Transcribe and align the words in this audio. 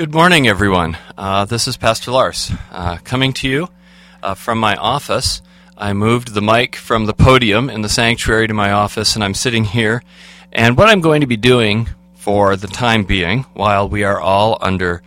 Good 0.00 0.14
morning, 0.14 0.48
everyone. 0.48 0.96
Uh, 1.18 1.44
this 1.44 1.68
is 1.68 1.76
Pastor 1.76 2.10
Lars 2.10 2.50
uh, 2.70 2.96
coming 3.04 3.34
to 3.34 3.46
you 3.46 3.68
uh, 4.22 4.32
from 4.32 4.56
my 4.56 4.74
office. 4.76 5.42
I 5.76 5.92
moved 5.92 6.32
the 6.32 6.40
mic 6.40 6.74
from 6.74 7.04
the 7.04 7.12
podium 7.12 7.68
in 7.68 7.82
the 7.82 7.88
sanctuary 7.90 8.48
to 8.48 8.54
my 8.54 8.72
office, 8.72 9.14
and 9.14 9.22
I'm 9.22 9.34
sitting 9.34 9.64
here. 9.64 10.02
And 10.54 10.78
what 10.78 10.88
I'm 10.88 11.02
going 11.02 11.20
to 11.20 11.26
be 11.26 11.36
doing 11.36 11.86
for 12.14 12.56
the 12.56 12.66
time 12.66 13.04
being, 13.04 13.42
while 13.52 13.90
we 13.90 14.02
are 14.02 14.18
all 14.18 14.56
under 14.62 15.02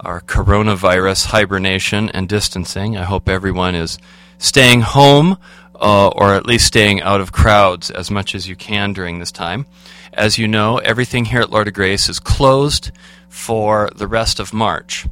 our 0.00 0.22
coronavirus 0.22 1.26
hibernation 1.26 2.08
and 2.08 2.26
distancing, 2.26 2.96
I 2.96 3.04
hope 3.04 3.28
everyone 3.28 3.74
is 3.74 3.98
staying 4.38 4.80
home 4.80 5.36
uh, 5.74 6.08
or 6.08 6.32
at 6.32 6.46
least 6.46 6.66
staying 6.66 7.02
out 7.02 7.20
of 7.20 7.30
crowds 7.30 7.90
as 7.90 8.10
much 8.10 8.34
as 8.34 8.48
you 8.48 8.56
can 8.56 8.94
during 8.94 9.18
this 9.18 9.32
time. 9.32 9.66
As 10.12 10.38
you 10.38 10.48
know, 10.48 10.78
everything 10.78 11.24
here 11.24 11.40
at 11.40 11.50
Lord 11.50 11.68
of 11.68 11.74
Grace 11.74 12.08
is 12.08 12.18
closed 12.18 12.90
for 13.28 13.90
the 13.94 14.08
rest 14.08 14.40
of 14.40 14.52
March. 14.52 15.06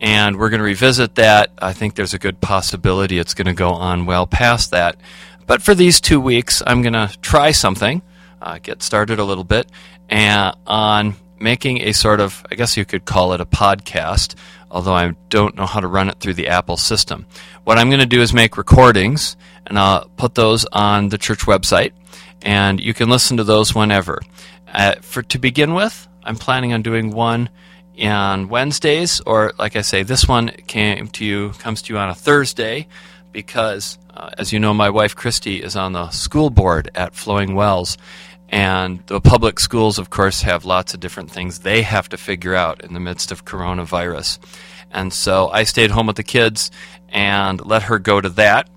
And 0.00 0.38
we're 0.38 0.50
going 0.50 0.58
to 0.58 0.64
revisit 0.64 1.14
that. 1.16 1.50
I 1.58 1.72
think 1.72 1.94
there's 1.94 2.14
a 2.14 2.18
good 2.18 2.40
possibility 2.40 3.18
it's 3.18 3.34
going 3.34 3.46
to 3.46 3.52
go 3.52 3.70
on 3.70 4.06
well 4.06 4.26
past 4.26 4.70
that. 4.70 4.96
But 5.46 5.62
for 5.62 5.74
these 5.74 6.00
two 6.00 6.20
weeks, 6.20 6.62
I'm 6.66 6.82
going 6.82 6.94
to 6.94 7.16
try 7.20 7.52
something, 7.52 8.02
uh, 8.40 8.58
get 8.62 8.82
started 8.82 9.18
a 9.18 9.24
little 9.24 9.44
bit, 9.44 9.70
and 10.08 10.56
on 10.66 11.16
making 11.38 11.82
a 11.82 11.92
sort 11.92 12.20
of, 12.20 12.44
I 12.50 12.54
guess 12.54 12.76
you 12.76 12.84
could 12.84 13.04
call 13.04 13.32
it 13.32 13.40
a 13.40 13.46
podcast, 13.46 14.34
although 14.70 14.94
I 14.94 15.14
don't 15.28 15.56
know 15.56 15.66
how 15.66 15.80
to 15.80 15.86
run 15.86 16.08
it 16.08 16.20
through 16.20 16.34
the 16.34 16.48
Apple 16.48 16.76
system. 16.76 17.26
What 17.64 17.78
I'm 17.78 17.88
going 17.88 18.00
to 18.00 18.06
do 18.06 18.20
is 18.20 18.32
make 18.32 18.56
recordings, 18.56 19.36
and 19.66 19.78
I'll 19.78 20.08
put 20.16 20.34
those 20.34 20.64
on 20.66 21.08
the 21.08 21.18
church 21.18 21.40
website, 21.40 21.92
and 22.42 22.80
you 22.80 22.94
can 22.94 23.08
listen 23.08 23.36
to 23.36 23.44
those 23.44 23.74
whenever. 23.74 24.20
Uh, 24.68 24.94
for 25.00 25.22
to 25.22 25.38
begin 25.38 25.74
with, 25.74 26.08
I'm 26.22 26.36
planning 26.36 26.72
on 26.72 26.82
doing 26.82 27.10
one 27.10 27.50
on 28.00 28.48
Wednesdays, 28.48 29.20
or 29.20 29.52
like 29.58 29.76
I 29.76 29.82
say, 29.82 30.02
this 30.02 30.26
one 30.26 30.50
came 30.66 31.08
to 31.08 31.24
you 31.24 31.50
comes 31.58 31.82
to 31.82 31.92
you 31.92 31.98
on 31.98 32.08
a 32.08 32.14
Thursday, 32.14 32.86
because 33.32 33.98
uh, 34.14 34.30
as 34.38 34.52
you 34.52 34.58
know, 34.58 34.74
my 34.74 34.90
wife 34.90 35.14
Christy 35.14 35.62
is 35.62 35.76
on 35.76 35.92
the 35.92 36.10
school 36.10 36.50
board 36.50 36.90
at 36.94 37.14
Flowing 37.14 37.54
Wells, 37.54 37.98
and 38.48 39.04
the 39.06 39.20
public 39.20 39.60
schools, 39.60 39.98
of 39.98 40.10
course, 40.10 40.42
have 40.42 40.64
lots 40.64 40.94
of 40.94 41.00
different 41.00 41.30
things 41.30 41.60
they 41.60 41.82
have 41.82 42.08
to 42.08 42.16
figure 42.16 42.54
out 42.54 42.82
in 42.82 42.94
the 42.94 43.00
midst 43.00 43.30
of 43.30 43.44
coronavirus. 43.44 44.38
And 44.90 45.12
so 45.12 45.48
I 45.50 45.62
stayed 45.62 45.92
home 45.92 46.08
with 46.08 46.16
the 46.16 46.24
kids 46.24 46.70
and 47.10 47.64
let 47.64 47.84
her 47.84 47.98
go 47.98 48.20
to 48.20 48.28
that. 48.30 48.68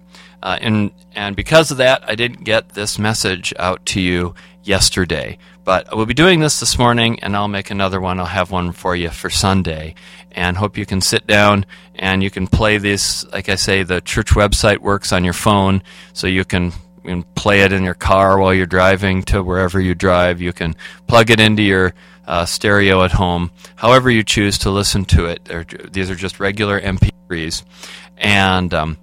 Uh, 0.43 0.57
and, 0.59 0.91
and 1.15 1.37
because 1.37 1.71
of 1.71 1.77
that, 1.77 2.03
I 2.05 2.15
didn't 2.15 2.43
get 2.43 2.69
this 2.69 2.99
message 2.99 3.53
out 3.57 3.85
to 3.87 4.01
you 4.01 4.35
yesterday. 4.61 5.37
But 5.63 5.95
we'll 5.95 6.05
be 6.05 6.13
doing 6.13 6.41
this 6.41 6.59
this 6.59 6.77
morning, 6.77 7.17
and 7.21 7.33
I'll 7.33 7.47
make 7.47 7.71
another 7.71 8.01
one. 8.01 8.19
I'll 8.19 8.25
have 8.25 8.51
one 8.51 8.73
for 8.73 8.93
you 8.93 9.09
for 9.09 9.29
Sunday. 9.29 9.95
And 10.33 10.57
hope 10.57 10.77
you 10.77 10.85
can 10.85 10.99
sit 10.99 11.25
down 11.25 11.65
and 11.95 12.21
you 12.21 12.29
can 12.29 12.47
play 12.47 12.77
this. 12.77 13.25
Like 13.31 13.47
I 13.47 13.55
say, 13.55 13.83
the 13.83 14.01
church 14.01 14.31
website 14.31 14.79
works 14.79 15.13
on 15.13 15.23
your 15.23 15.33
phone, 15.33 15.81
so 16.11 16.27
you 16.27 16.43
can, 16.43 16.73
play 17.35 17.61
it 17.61 17.73
in 17.73 17.83
your 17.83 17.93
car 17.93 18.39
while 18.39 18.53
you're 18.53 18.65
driving 18.65 19.23
to 19.23 19.43
wherever 19.43 19.79
you 19.79 19.93
drive. 19.93 20.41
You 20.41 20.53
can 20.53 20.73
plug 21.05 21.29
it 21.29 21.39
into 21.39 21.61
your 21.61 21.93
uh, 22.25 22.45
stereo 22.45 23.03
at 23.03 23.11
home, 23.11 23.51
however 23.75 24.09
you 24.09 24.23
choose 24.23 24.57
to 24.59 24.69
listen 24.69 25.03
to 25.05 25.25
it. 25.25 25.43
They're, 25.43 25.65
these 25.65 26.09
are 26.09 26.15
just 26.15 26.39
regular 26.39 26.79
MP3s. 26.79 27.63
And 28.17 28.73
um, 28.73 28.97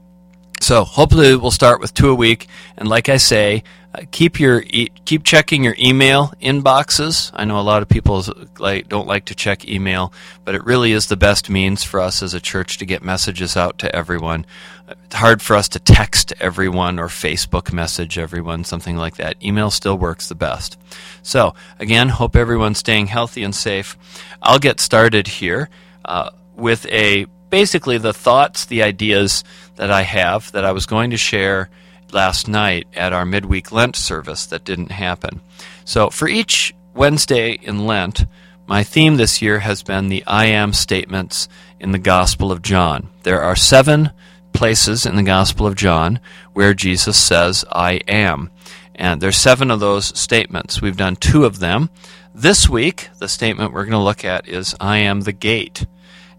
so 0.61 0.84
hopefully 0.84 1.34
we'll 1.36 1.50
start 1.50 1.80
with 1.80 1.94
two 1.94 2.11
a 2.11 2.14
week. 2.14 2.47
And 2.77 2.89
like 2.89 3.08
I 3.08 3.16
say, 3.16 3.64
uh, 3.92 4.03
keep 4.12 4.39
your 4.39 4.62
e- 4.69 4.91
keep 5.05 5.25
checking 5.25 5.64
your 5.64 5.75
email 5.78 6.33
inboxes. 6.41 7.30
I 7.34 7.44
know 7.44 7.58
a 7.58 7.62
lot 7.62 7.83
of 7.83 7.89
people 7.89 8.25
like 8.58 8.89
don't 8.89 9.08
like 9.08 9.25
to 9.27 9.34
check 9.34 9.67
email, 9.69 10.12
but 10.44 10.55
it 10.55 10.64
really 10.64 10.92
is 10.92 11.06
the 11.06 11.17
best 11.17 11.50
means 11.50 11.83
for 11.83 11.98
us 11.98 12.22
as 12.22 12.33
a 12.33 12.41
church 12.41 12.78
to 12.78 12.86
get 12.86 13.02
messages 13.02 13.56
out 13.56 13.78
to 13.78 13.94
everyone. 13.94 14.47
It's 14.89 15.17
hard 15.17 15.42
for 15.42 15.56
us 15.56 15.69
to 15.70 15.80
text 15.80 16.33
everyone 16.39 17.00
or 17.00 17.08
Facebook 17.08 17.72
message 17.72 18.17
everyone, 18.17 18.62
something 18.62 18.96
like 18.96 19.17
that. 19.17 19.42
Email 19.42 19.70
still 19.70 19.98
works 19.98 20.29
the 20.29 20.34
best. 20.36 20.79
So 21.23 21.55
again, 21.80 22.11
hope 22.11 22.36
everyone's 22.36 22.79
staying 22.79 23.08
healthy 23.08 23.42
and 23.42 23.55
safe. 23.55 23.96
I'll 24.40 24.58
get 24.61 24.79
started 24.79 25.27
here 25.27 25.68
uh, 26.05 26.30
with 26.55 26.86
a 26.86 27.27
basically 27.50 27.98
the 27.98 28.12
thoughts, 28.12 28.64
the 28.64 28.83
ideas 28.83 29.44
that 29.77 29.90
I 29.90 30.02
have 30.02 30.50
that 30.52 30.64
I 30.64 30.72
was 30.72 30.86
going 30.86 31.11
to 31.11 31.16
share 31.16 31.68
last 32.12 32.48
night 32.48 32.86
at 32.94 33.12
our 33.12 33.24
midweek 33.24 33.72
Lent 33.72 33.96
service 33.96 34.46
that 34.46 34.64
didn't 34.64 34.92
happen. 34.92 35.40
So 35.84 36.10
for 36.10 36.28
each 36.28 36.74
Wednesday 36.94 37.52
in 37.52 37.86
Lent, 37.86 38.24
my 38.66 38.84
theme 38.84 39.16
this 39.16 39.42
year 39.42 39.58
has 39.60 39.83
been 39.83 40.08
the 40.08 40.24
I 40.27 40.46
am 40.46 40.72
statements 40.72 41.48
in 41.80 41.92
the 41.92 41.98
Gospel 41.98 42.52
of 42.52 42.62
John. 42.62 43.10
There 43.24 43.42
are 43.42 43.56
seven 43.56 44.10
places 44.52 45.06
in 45.06 45.16
the 45.16 45.22
Gospel 45.22 45.66
of 45.66 45.74
John 45.74 46.20
where 46.52 46.74
Jesus 46.74 47.16
says, 47.16 47.64
I 47.70 47.94
am. 48.06 48.50
And 48.94 49.20
there's 49.20 49.36
seven 49.36 49.70
of 49.70 49.80
those 49.80 50.18
statements. 50.18 50.83
We've 50.83 50.96
done 50.96 51.16
two 51.16 51.44
of 51.44 51.58
them. 51.58 51.90
This 52.34 52.68
week, 52.68 53.08
the 53.18 53.28
statement 53.28 53.72
we're 53.72 53.84
going 53.84 53.92
to 53.92 53.98
look 53.98 54.24
at 54.24 54.46
is, 54.46 54.77
I 54.80 54.98
am 54.98 55.22
the 55.22 55.33
gate. 55.33 55.86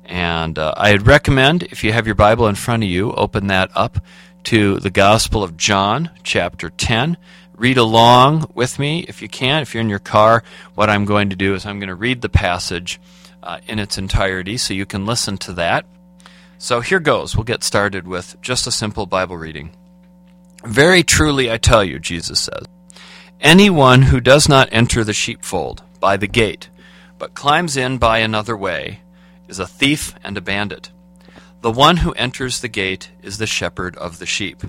And 0.06 0.58
uh, 0.60 0.74
I'd 0.78 1.08
recommend, 1.08 1.64
if 1.64 1.84
you 1.84 1.94
have 1.94 2.06
your 2.06 2.16
Bible 2.16 2.48
in 2.48 2.56
front 2.56 2.84
of 2.84 2.90
you, 2.90 3.14
open 3.14 3.48
that 3.48 3.72
up 3.76 4.04
to 4.46 4.80
the 4.80 4.90
Gospel 4.90 5.44
of 5.44 5.58
John, 5.58 6.10
chapter 6.24 6.70
10. 6.70 7.18
Read 7.56 7.78
along 7.78 8.50
with 8.54 8.80
me 8.80 9.06
if 9.08 9.22
you 9.22 9.30
can. 9.30 9.62
If 9.62 9.74
you're 9.74 9.82
in 9.82 9.90
your 9.90 10.00
car, 10.00 10.44
what 10.76 10.90
I'm 10.90 11.06
going 11.06 11.30
to 11.30 11.36
do 11.36 11.54
is 11.54 11.66
I'm 11.66 11.80
going 11.80 11.90
to 11.90 11.96
read 11.96 12.22
the 12.22 12.30
passage 12.30 13.00
uh, 13.44 13.60
in 13.68 13.80
its 13.80 13.98
entirety 13.98 14.58
so 14.58 14.74
you 14.74 14.86
can 14.86 15.06
listen 15.06 15.38
to 15.40 15.54
that. 15.54 15.86
So 16.58 16.82
here 16.82 17.00
goes. 17.00 17.36
We'll 17.36 17.44
get 17.44 17.64
started 17.64 18.08
with 18.08 18.40
just 18.42 18.68
a 18.68 18.72
simple 18.72 19.06
Bible 19.06 19.38
reading. 19.38 19.72
Very 20.64 21.04
truly 21.04 21.52
I 21.52 21.58
tell 21.58 21.84
you, 21.84 22.00
Jesus 22.00 22.40
says, 22.42 22.68
anyone 23.40 24.04
who 24.04 24.20
does 24.20 24.48
not 24.48 24.70
enter 24.72 25.04
the 25.04 25.14
sheepfold 25.14 25.84
by 26.00 26.18
the 26.18 26.28
gate, 26.28 26.70
but 27.18 27.34
climbs 27.34 27.78
in 27.78 27.98
by 27.98 28.20
another 28.20 28.56
way, 28.56 29.02
is 29.52 29.60
a 29.60 29.68
thief 29.68 30.16
and 30.24 30.38
a 30.38 30.42
bandit. 30.42 30.90
The 31.62 31.72
one 31.72 31.98
who 31.98 32.14
enters 32.14 32.62
the 32.62 32.70
gate 32.70 33.12
is 33.22 33.38
the 33.38 33.46
shepherd 33.46 33.96
of 33.98 34.18
the 34.18 34.26
sheep. 34.26 34.64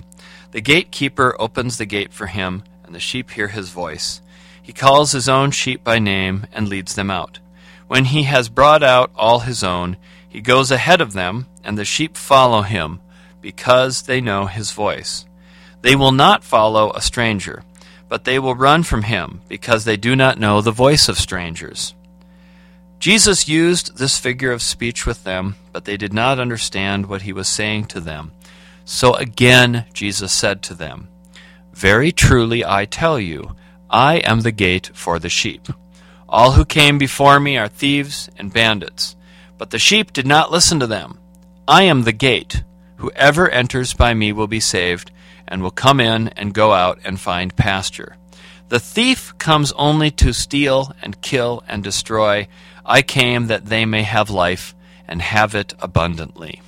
The 0.51 0.61
gatekeeper 0.61 1.35
opens 1.39 1.77
the 1.77 1.87
gate 1.87 2.13
for 2.13 2.27
him, 2.27 2.63
and 2.83 2.93
the 2.93 2.99
sheep 2.99 3.31
hear 3.31 3.47
his 3.47 3.69
voice. 3.69 4.21
He 4.61 4.73
calls 4.73 5.13
his 5.13 5.27
own 5.27 5.51
sheep 5.51 5.83
by 5.83 5.97
name 5.97 6.45
and 6.51 6.67
leads 6.67 6.93
them 6.93 7.09
out. 7.09 7.39
When 7.87 8.05
he 8.05 8.23
has 8.23 8.49
brought 8.49 8.83
out 8.83 9.09
all 9.15 9.39
his 9.39 9.63
own, 9.63 9.97
he 10.27 10.41
goes 10.41 10.69
ahead 10.69 11.01
of 11.01 11.13
them, 11.13 11.47
and 11.63 11.77
the 11.77 11.85
sheep 11.85 12.17
follow 12.17 12.61
him, 12.61 12.99
because 13.41 14.03
they 14.03 14.21
know 14.21 14.45
his 14.45 14.71
voice. 14.71 15.25
They 15.81 15.95
will 15.95 16.11
not 16.11 16.43
follow 16.43 16.91
a 16.91 17.01
stranger, 17.01 17.63
but 18.09 18.25
they 18.25 18.37
will 18.37 18.55
run 18.55 18.83
from 18.83 19.03
him, 19.03 19.41
because 19.47 19.85
they 19.85 19.97
do 19.97 20.15
not 20.15 20.39
know 20.39 20.61
the 20.61 20.71
voice 20.71 21.09
of 21.09 21.17
strangers. 21.17 21.95
Jesus 23.03 23.49
used 23.49 23.97
this 23.97 24.17
figure 24.17 24.53
of 24.53 24.61
speech 24.61 25.05
with 25.05 25.25
them, 25.25 25.57
but 25.73 25.83
they 25.83 25.97
did 25.97 26.13
not 26.13 26.39
understand 26.39 27.05
what 27.05 27.23
he 27.23 27.33
was 27.33 27.49
saying 27.49 27.83
to 27.87 27.99
them. 27.99 28.31
So 28.85 29.13
again 29.15 29.83
Jesus 29.91 30.31
said 30.31 30.63
to 30.63 30.73
them, 30.73 31.09
Very 31.73 32.13
truly 32.13 32.63
I 32.63 32.85
tell 32.85 33.19
you, 33.19 33.57
I 33.89 34.19
am 34.19 34.39
the 34.39 34.53
gate 34.53 34.89
for 34.93 35.19
the 35.19 35.27
sheep. 35.27 35.67
All 36.29 36.53
who 36.53 36.63
came 36.63 36.97
before 36.97 37.41
me 37.41 37.57
are 37.57 37.67
thieves 37.67 38.29
and 38.37 38.53
bandits, 38.53 39.17
but 39.57 39.71
the 39.71 39.79
sheep 39.79 40.13
did 40.13 40.25
not 40.25 40.49
listen 40.49 40.79
to 40.79 40.87
them. 40.87 41.19
I 41.67 41.83
am 41.83 42.03
the 42.03 42.13
gate. 42.13 42.63
Whoever 42.95 43.49
enters 43.49 43.93
by 43.93 44.13
me 44.13 44.31
will 44.31 44.47
be 44.47 44.61
saved, 44.61 45.11
and 45.45 45.61
will 45.61 45.71
come 45.71 45.99
in 45.99 46.29
and 46.37 46.53
go 46.53 46.71
out 46.71 46.99
and 47.03 47.19
find 47.19 47.53
pasture. 47.53 48.15
The 48.69 48.79
thief 48.79 49.37
comes 49.37 49.73
only 49.73 50.09
to 50.11 50.33
steal 50.33 50.95
and 51.01 51.21
kill 51.21 51.63
and 51.67 51.83
destroy. 51.83 52.47
I 52.85 53.01
came 53.01 53.47
that 53.47 53.65
they 53.65 53.85
may 53.85 54.03
have 54.03 54.29
life 54.29 54.75
and 55.07 55.21
have 55.21 55.55
it 55.55 55.73
abundantly. 55.79 56.61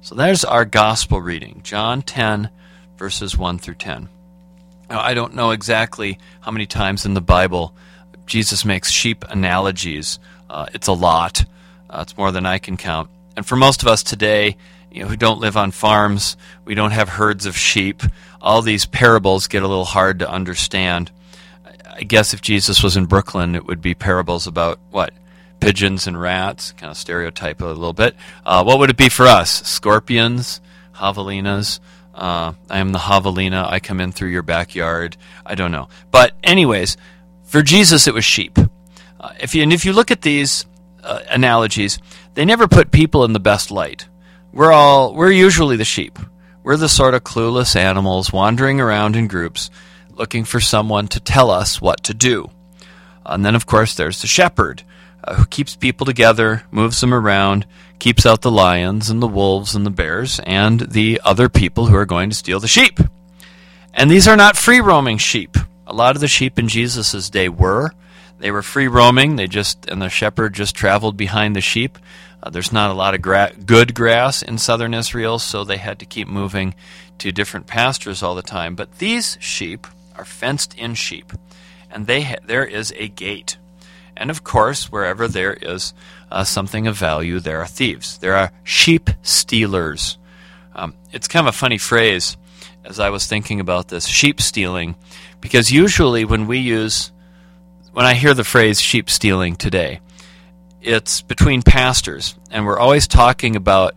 So 0.00 0.14
there's 0.14 0.44
our 0.44 0.64
gospel 0.64 1.20
reading, 1.20 1.60
John 1.62 2.02
10, 2.02 2.50
verses 2.96 3.36
1 3.36 3.58
through 3.58 3.74
10. 3.76 4.08
Now, 4.90 5.00
I 5.00 5.14
don't 5.14 5.34
know 5.34 5.50
exactly 5.50 6.18
how 6.40 6.50
many 6.50 6.66
times 6.66 7.06
in 7.06 7.14
the 7.14 7.20
Bible 7.20 7.74
Jesus 8.26 8.64
makes 8.64 8.90
sheep 8.90 9.24
analogies. 9.28 10.18
Uh, 10.48 10.66
it's 10.74 10.88
a 10.88 10.92
lot. 10.92 11.44
Uh, 11.88 12.00
it's 12.02 12.16
more 12.16 12.32
than 12.32 12.46
I 12.46 12.58
can 12.58 12.76
count. 12.76 13.10
And 13.36 13.46
for 13.46 13.56
most 13.56 13.82
of 13.82 13.88
us 13.88 14.02
today, 14.02 14.56
you 14.90 15.02
know, 15.02 15.08
who 15.08 15.16
don't 15.16 15.40
live 15.40 15.56
on 15.56 15.70
farms, 15.70 16.36
we 16.64 16.74
don't 16.74 16.92
have 16.92 17.08
herds 17.08 17.46
of 17.46 17.56
sheep. 17.56 18.02
All 18.40 18.62
these 18.62 18.86
parables 18.86 19.48
get 19.48 19.62
a 19.62 19.68
little 19.68 19.84
hard 19.84 20.20
to 20.20 20.30
understand. 20.30 21.10
I 21.90 22.02
guess 22.02 22.34
if 22.34 22.42
Jesus 22.42 22.82
was 22.82 22.96
in 22.96 23.06
Brooklyn, 23.06 23.54
it 23.54 23.66
would 23.66 23.80
be 23.80 23.94
parables 23.94 24.46
about 24.46 24.78
what 24.90 25.12
pigeons 25.64 26.06
and 26.06 26.20
rats, 26.20 26.72
kind 26.72 26.90
of 26.90 26.96
stereotype 26.96 27.62
a 27.62 27.66
little 27.66 27.92
bit. 27.94 28.14
Uh, 28.44 28.62
what 28.62 28.78
would 28.78 28.90
it 28.90 28.96
be 28.96 29.08
for 29.08 29.26
us? 29.26 29.62
Scorpions, 29.66 30.60
javelinas. 30.94 31.80
Uh, 32.14 32.52
I 32.68 32.78
am 32.78 32.92
the 32.92 32.98
javelina. 32.98 33.66
I 33.66 33.80
come 33.80 34.00
in 34.00 34.12
through 34.12 34.28
your 34.28 34.42
backyard. 34.42 35.16
I 35.44 35.54
don't 35.54 35.72
know. 35.72 35.88
But, 36.10 36.34
anyways, 36.42 36.96
for 37.44 37.62
Jesus, 37.62 38.06
it 38.06 38.14
was 38.14 38.24
sheep. 38.24 38.58
Uh, 39.18 39.32
if 39.40 39.54
you, 39.54 39.62
and 39.62 39.72
if 39.72 39.84
you 39.84 39.92
look 39.92 40.10
at 40.10 40.22
these 40.22 40.66
uh, 41.02 41.20
analogies, 41.30 41.98
they 42.34 42.44
never 42.44 42.68
put 42.68 42.90
people 42.90 43.24
in 43.24 43.32
the 43.32 43.40
best 43.40 43.70
light. 43.70 44.06
We're 44.52 44.72
all 44.72 45.14
we're 45.14 45.32
usually 45.32 45.76
the 45.76 45.84
sheep. 45.84 46.18
We're 46.62 46.76
the 46.76 46.88
sort 46.88 47.14
of 47.14 47.24
clueless 47.24 47.74
animals 47.74 48.32
wandering 48.32 48.80
around 48.80 49.16
in 49.16 49.28
groups 49.28 49.70
looking 50.10 50.44
for 50.44 50.60
someone 50.60 51.08
to 51.08 51.20
tell 51.20 51.50
us 51.50 51.80
what 51.80 52.04
to 52.04 52.14
do. 52.14 52.50
And 53.26 53.44
then, 53.44 53.54
of 53.54 53.66
course, 53.66 53.94
there's 53.94 54.20
the 54.20 54.28
shepherd 54.28 54.84
uh, 55.26 55.34
who 55.34 55.46
keeps 55.46 55.76
people 55.76 56.06
together, 56.06 56.64
moves 56.70 57.00
them 57.00 57.14
around, 57.14 57.66
keeps 57.98 58.26
out 58.26 58.42
the 58.42 58.50
lions 58.50 59.10
and 59.10 59.22
the 59.22 59.28
wolves 59.28 59.74
and 59.74 59.86
the 59.86 59.90
bears 59.90 60.40
and 60.44 60.80
the 60.80 61.20
other 61.24 61.48
people 61.48 61.86
who 61.86 61.96
are 61.96 62.06
going 62.06 62.30
to 62.30 62.36
steal 62.36 62.60
the 62.60 62.68
sheep. 62.68 63.00
And 63.92 64.10
these 64.10 64.28
are 64.28 64.36
not 64.36 64.56
free 64.56 64.80
roaming 64.80 65.18
sheep. 65.18 65.56
A 65.86 65.92
lot 65.92 66.16
of 66.16 66.20
the 66.20 66.28
sheep 66.28 66.58
in 66.58 66.68
Jesus' 66.68 67.30
day 67.30 67.48
were. 67.48 67.92
They 68.38 68.50
were 68.50 68.62
free 68.62 68.88
roaming. 68.88 69.36
They 69.36 69.46
just 69.46 69.88
and 69.88 70.02
the 70.02 70.08
shepherd 70.08 70.54
just 70.54 70.74
traveled 70.74 71.16
behind 71.16 71.54
the 71.54 71.60
sheep. 71.60 71.98
Uh, 72.42 72.50
there's 72.50 72.72
not 72.72 72.90
a 72.90 72.94
lot 72.94 73.14
of 73.14 73.22
gra- 73.22 73.52
good 73.64 73.94
grass 73.94 74.42
in 74.42 74.58
southern 74.58 74.92
Israel, 74.92 75.38
so 75.38 75.64
they 75.64 75.78
had 75.78 75.98
to 76.00 76.06
keep 76.06 76.28
moving 76.28 76.74
to 77.18 77.32
different 77.32 77.66
pastures 77.66 78.22
all 78.22 78.34
the 78.34 78.42
time. 78.42 78.74
But 78.74 78.98
these 78.98 79.38
sheep 79.40 79.86
are 80.16 80.24
fenced-in 80.24 80.94
sheep, 80.94 81.32
and 81.90 82.06
they 82.06 82.22
ha- 82.22 82.36
there 82.44 82.66
is 82.66 82.92
a 82.96 83.08
gate. 83.08 83.56
And 84.16 84.30
of 84.30 84.44
course, 84.44 84.90
wherever 84.90 85.28
there 85.28 85.54
is 85.54 85.94
uh, 86.30 86.44
something 86.44 86.86
of 86.86 86.96
value, 86.96 87.40
there 87.40 87.60
are 87.60 87.66
thieves. 87.66 88.18
There 88.18 88.36
are 88.36 88.52
sheep 88.62 89.10
stealers. 89.22 90.18
Um, 90.74 90.94
it's 91.12 91.28
kind 91.28 91.46
of 91.46 91.54
a 91.54 91.56
funny 91.56 91.78
phrase 91.78 92.36
as 92.84 93.00
I 93.00 93.10
was 93.10 93.26
thinking 93.26 93.60
about 93.60 93.88
this 93.88 94.06
sheep 94.06 94.40
stealing, 94.40 94.96
because 95.40 95.72
usually 95.72 96.24
when 96.24 96.46
we 96.46 96.58
use, 96.58 97.12
when 97.92 98.04
I 98.04 98.14
hear 98.14 98.34
the 98.34 98.44
phrase 98.44 98.80
sheep 98.80 99.08
stealing 99.08 99.56
today, 99.56 100.00
it's 100.82 101.22
between 101.22 101.62
pastors, 101.62 102.34
and 102.50 102.66
we're 102.66 102.78
always 102.78 103.08
talking 103.08 103.56
about 103.56 103.94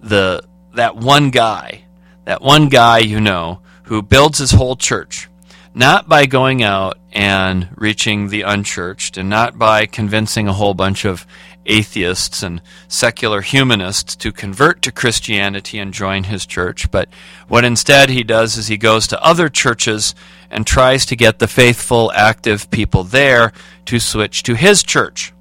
the 0.00 0.42
that 0.74 0.96
one 0.96 1.30
guy, 1.30 1.84
that 2.24 2.40
one 2.40 2.68
guy 2.68 2.98
you 2.98 3.20
know 3.20 3.60
who 3.84 4.02
builds 4.02 4.38
his 4.38 4.52
whole 4.52 4.76
church, 4.76 5.28
not 5.74 6.08
by 6.08 6.26
going 6.26 6.62
out 6.62 6.98
and 7.12 7.68
reaching 7.76 8.28
the 8.28 8.42
unchurched, 8.42 9.16
and 9.16 9.28
not 9.28 9.58
by 9.58 9.86
convincing 9.86 10.48
a 10.48 10.52
whole 10.52 10.74
bunch 10.74 11.04
of 11.04 11.26
atheists 11.66 12.42
and 12.42 12.60
secular 12.88 13.40
humanists 13.40 14.16
to 14.16 14.32
convert 14.32 14.82
to 14.82 14.92
Christianity 14.92 15.78
and 15.78 15.94
join 15.94 16.24
his 16.24 16.46
church, 16.46 16.90
but 16.90 17.08
what 17.48 17.64
instead 17.64 18.10
he 18.10 18.22
does 18.22 18.56
is 18.56 18.66
he 18.66 18.76
goes 18.76 19.06
to 19.08 19.22
other 19.22 19.48
churches 19.48 20.14
and 20.50 20.66
tries 20.66 21.06
to 21.06 21.16
get 21.16 21.38
the 21.38 21.46
faithful, 21.46 22.12
active 22.14 22.70
people 22.70 23.04
there 23.04 23.52
to 23.86 23.98
switch 23.98 24.42
to 24.42 24.54
his 24.54 24.82
church. 24.82 25.32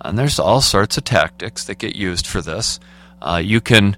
And 0.00 0.18
there's 0.18 0.38
all 0.38 0.60
sorts 0.60 0.96
of 0.96 1.04
tactics 1.04 1.64
that 1.64 1.78
get 1.78 1.96
used 1.96 2.26
for 2.26 2.42
this. 2.42 2.80
Uh, 3.22 3.40
you 3.42 3.60
can, 3.60 3.96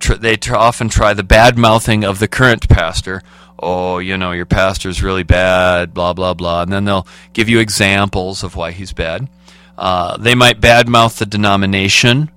tr- 0.00 0.14
they 0.14 0.36
tr- 0.36 0.56
often 0.56 0.88
try 0.88 1.14
the 1.14 1.22
bad 1.22 1.56
mouthing 1.56 2.04
of 2.04 2.18
the 2.18 2.28
current 2.28 2.68
pastor. 2.68 3.22
Oh, 3.58 3.98
you 3.98 4.16
know, 4.16 4.32
your 4.32 4.46
pastor's 4.46 5.02
really 5.02 5.22
bad, 5.22 5.94
blah, 5.94 6.12
blah, 6.12 6.34
blah. 6.34 6.62
And 6.62 6.72
then 6.72 6.84
they'll 6.84 7.06
give 7.32 7.48
you 7.48 7.58
examples 7.58 8.42
of 8.42 8.54
why 8.56 8.70
he's 8.72 8.92
bad. 8.92 9.28
Uh, 9.78 10.16
they 10.16 10.34
might 10.34 10.60
badmouth 10.60 11.18
the 11.18 11.26
denomination. 11.26 12.30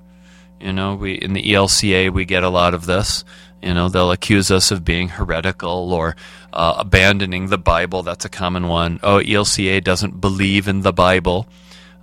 You 0.60 0.74
know, 0.74 0.96
we 0.96 1.14
in 1.14 1.34
the 1.34 1.44
ELCA 1.44 2.12
we 2.12 2.26
get 2.26 2.44
a 2.44 2.50
lot 2.50 2.74
of 2.74 2.86
this. 2.86 3.24
You 3.62 3.74
know, 3.74 3.90
they'll 3.90 4.12
accuse 4.12 4.52
us 4.52 4.72
of 4.72 4.86
being 4.86 5.10
heretical 5.10 5.94
or 5.94 6.16
uh, 6.54 6.76
abandoning 6.78 7.48
the 7.48 7.58
Bible. 7.58 8.04
That's 8.04 8.26
a 8.26 8.30
common 8.30 8.68
one. 8.68 9.00
Oh, 9.04 9.20
ELCA 9.20 9.84
doesn't 9.84 10.22
believe 10.22 10.68
in 10.68 10.82
the 10.82 10.94
Bible. 10.94 11.48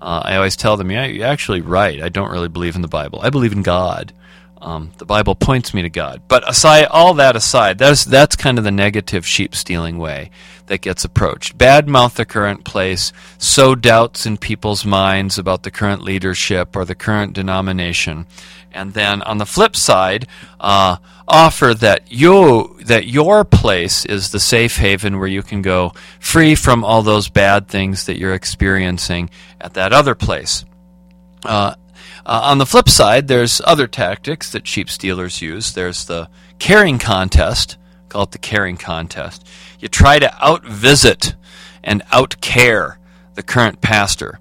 Uh, 0.00 0.20
I 0.24 0.36
always 0.36 0.56
tell 0.56 0.76
them, 0.76 0.90
yeah, 0.90 1.06
you're 1.06 1.26
actually 1.26 1.62
right. 1.62 2.02
I 2.02 2.10
don't 2.10 2.30
really 2.30 2.48
believe 2.48 2.76
in 2.76 2.82
the 2.82 2.88
Bible. 2.88 3.20
I 3.22 3.30
believe 3.30 3.52
in 3.52 3.62
God. 3.62 4.12
Um, 4.58 4.92
the 4.98 5.04
Bible 5.04 5.34
points 5.34 5.74
me 5.74 5.82
to 5.82 5.90
God. 5.90 6.22
But 6.28 6.48
aside, 6.48 6.86
all 6.86 7.14
that 7.14 7.36
aside, 7.36 7.78
that's 7.78 8.04
that's 8.04 8.36
kind 8.36 8.58
of 8.58 8.64
the 8.64 8.70
negative 8.70 9.26
sheep 9.26 9.54
stealing 9.54 9.98
way 9.98 10.30
that 10.66 10.80
gets 10.80 11.04
approached. 11.04 11.58
Bad 11.58 11.88
mouth 11.88 12.14
the 12.14 12.24
current 12.24 12.64
place, 12.64 13.12
sow 13.38 13.74
doubts 13.74 14.24
in 14.24 14.38
people's 14.38 14.84
minds 14.84 15.38
about 15.38 15.62
the 15.62 15.70
current 15.70 16.02
leadership 16.02 16.74
or 16.74 16.84
the 16.84 16.94
current 16.94 17.34
denomination, 17.34 18.26
and 18.72 18.94
then 18.94 19.22
on 19.22 19.38
the 19.38 19.46
flip 19.46 19.76
side, 19.76 20.26
uh, 20.58 20.96
offer 21.28 21.74
that 21.74 22.10
you 22.10 22.78
that 22.84 23.06
your 23.06 23.44
place 23.44 24.06
is 24.06 24.30
the 24.30 24.40
safe 24.40 24.76
haven 24.76 25.18
where 25.18 25.28
you 25.28 25.42
can 25.42 25.60
go 25.60 25.92
free 26.18 26.54
from 26.54 26.84
all 26.84 27.02
those 27.02 27.28
bad 27.28 27.68
things 27.68 28.06
that 28.06 28.18
you're 28.18 28.34
experiencing 28.34 29.28
at 29.60 29.74
that 29.74 29.92
other 29.92 30.14
place. 30.14 30.64
Uh, 31.44 31.74
uh, 32.26 32.40
on 32.42 32.58
the 32.58 32.66
flip 32.66 32.88
side, 32.88 33.28
there's 33.28 33.60
other 33.64 33.86
tactics 33.86 34.50
that 34.50 34.66
sheep 34.66 34.90
stealers 34.90 35.40
use. 35.40 35.72
There's 35.72 36.06
the 36.06 36.28
caring 36.58 36.98
contest, 36.98 37.78
call 38.08 38.24
it 38.24 38.32
the 38.32 38.38
caring 38.38 38.76
contest. 38.76 39.46
You 39.78 39.86
try 39.86 40.18
to 40.18 40.28
outvisit 40.40 41.36
and 41.84 42.04
outcare 42.06 42.96
the 43.34 43.44
current 43.44 43.80
pastor. 43.80 44.40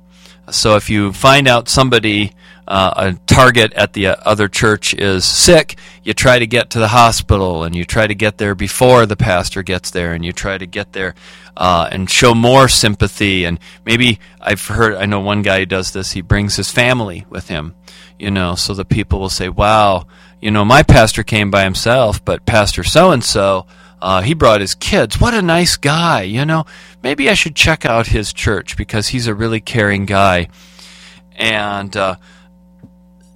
So 0.52 0.76
if 0.76 0.90
you 0.90 1.12
find 1.14 1.48
out 1.48 1.68
somebody, 1.70 2.34
uh, 2.68 2.94
a 2.96 3.14
target 3.26 3.74
at 3.74 3.94
the 3.94 4.08
other 4.08 4.48
church 4.48 4.94
is 4.94 5.26
sick, 5.26 5.78
you 6.04 6.14
try 6.14 6.40
to 6.40 6.48
get 6.48 6.72
to 6.72 6.80
the 6.80 6.90
hospital 6.90 7.64
and 7.64 7.76
you 7.76 7.86
try 7.86 8.08
to 8.08 8.16
get 8.16 8.38
there 8.38 8.56
before 8.56 9.06
the 9.06 9.16
pastor 9.16 9.64
gets 9.64 9.92
there 9.92 10.14
and 10.14 10.26
you 10.26 10.32
try 10.32 10.58
to 10.58 10.66
get 10.66 10.94
there 10.94 11.16
uh, 11.58 11.90
and 11.92 12.10
show 12.10 12.34
more 12.34 12.68
sympathy. 12.68 13.46
And 13.46 13.60
maybe 13.86 14.20
I've 14.42 14.66
heard, 14.66 14.96
I 14.96 15.06
know 15.06 15.20
one 15.20 15.42
guy 15.42 15.60
who 15.60 15.66
does 15.66 15.92
this, 15.92 16.14
he 16.14 16.22
brings 16.22 16.56
his 16.56 16.72
family 16.72 17.26
with 17.30 17.50
him, 17.50 17.76
you 18.18 18.32
know, 18.32 18.56
so 18.56 18.74
the 18.74 18.86
people 18.86 19.20
will 19.20 19.30
say, 19.30 19.50
wow, 19.50 20.08
you 20.42 20.52
know, 20.52 20.66
my 20.66 20.84
pastor 20.84 21.24
came 21.24 21.50
by 21.50 21.64
himself, 21.64 22.24
but 22.24 22.46
Pastor 22.46 22.84
so 22.84 23.12
and 23.12 23.24
so, 23.24 23.66
uh, 24.02 24.22
he 24.22 24.34
brought 24.36 24.62
his 24.62 24.76
kids. 24.76 25.20
What 25.20 25.34
a 25.34 25.42
nice 25.42 25.78
guy, 25.78 26.24
you 26.24 26.46
know. 26.46 26.66
Maybe 27.06 27.30
I 27.30 27.36
should 27.36 27.56
check 27.56 27.86
out 27.86 28.08
his 28.08 28.34
church 28.34 28.76
because 28.76 29.10
he's 29.10 29.28
a 29.28 29.36
really 29.36 29.62
caring 29.62 30.08
guy. 30.08 30.48
And 31.36 31.96
uh, 31.96 32.16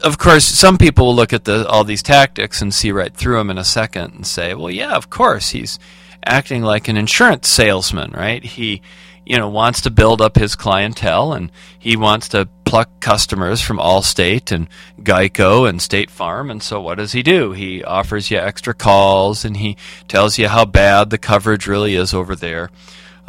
of 0.01 0.18
course, 0.18 0.44
some 0.44 0.80
people 0.80 1.06
will 1.06 1.16
look 1.16 1.33
at 1.33 1.44
the, 1.44 1.68
all 1.68 1.83
these 1.83 2.01
tactics 2.01 2.63
and 2.63 2.74
see 2.74 2.92
right 2.92 3.16
through 3.16 3.38
them 3.38 3.51
in 3.51 3.60
a 3.60 3.63
second 3.63 4.16
and 4.16 4.25
say, 4.25 4.56
"Well, 4.56 4.71
yeah, 4.71 4.95
of 4.95 5.12
course, 5.12 5.51
he's 5.51 5.77
acting 6.25 6.63
like 6.63 6.88
an 6.88 6.98
insurance 6.98 7.48
salesman, 7.48 8.10
right? 8.10 8.44
He, 8.44 8.81
you 9.24 9.38
know, 9.38 9.50
wants 9.50 9.81
to 9.81 9.92
build 9.92 10.19
up 10.19 10.36
his 10.36 10.56
clientele 10.56 11.33
and 11.33 11.51
he 11.77 11.95
wants 11.95 12.27
to 12.30 12.50
pluck 12.65 12.89
customers 13.00 13.62
from 13.62 13.77
Allstate 13.77 14.51
and 14.51 14.68
Geico 15.00 15.69
and 15.69 15.80
State 15.80 16.10
Farm. 16.10 16.50
And 16.50 16.63
so 16.63 16.81
what 16.81 16.98
does 16.98 17.12
he 17.12 17.22
do? 17.22 17.51
He 17.51 17.84
offers 17.84 18.32
you 18.32 18.39
extra 18.39 18.74
calls 18.74 19.46
and 19.46 19.58
he 19.58 19.77
tells 20.08 20.39
you 20.39 20.48
how 20.48 20.65
bad 20.65 21.12
the 21.12 21.20
coverage 21.20 21.67
really 21.67 21.94
is 21.94 22.15
over 22.15 22.36
there. 22.36 22.72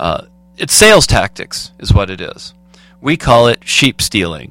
Uh, 0.01 0.25
it's 0.57 0.73
sales 0.73 1.07
tactics, 1.07 1.73
is 1.79 1.93
what 1.93 2.09
it 2.09 2.23
is. 2.23 2.55
We 3.03 3.19
call 3.19 3.49
it 3.49 3.69
sheep 3.69 4.01
stealing 4.01 4.51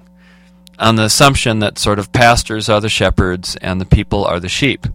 on 0.78 0.96
the 0.96 1.06
assumption 1.06 1.58
that 1.60 1.80
sort 1.80 1.98
of 1.98 2.12
pastors 2.12 2.70
are 2.70 2.80
the 2.80 2.88
shepherds 2.88 3.56
and 3.56 3.82
the 3.82 3.86
people 3.86 4.24
are 4.26 4.40
the 4.40 4.48
sheep. 4.48 4.86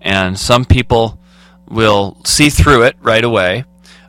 And 0.00 0.38
some 0.38 0.64
people 0.64 1.18
will 1.68 2.16
see 2.24 2.48
through 2.48 2.84
it 2.84 2.96
right 3.02 3.22
away. 3.22 3.64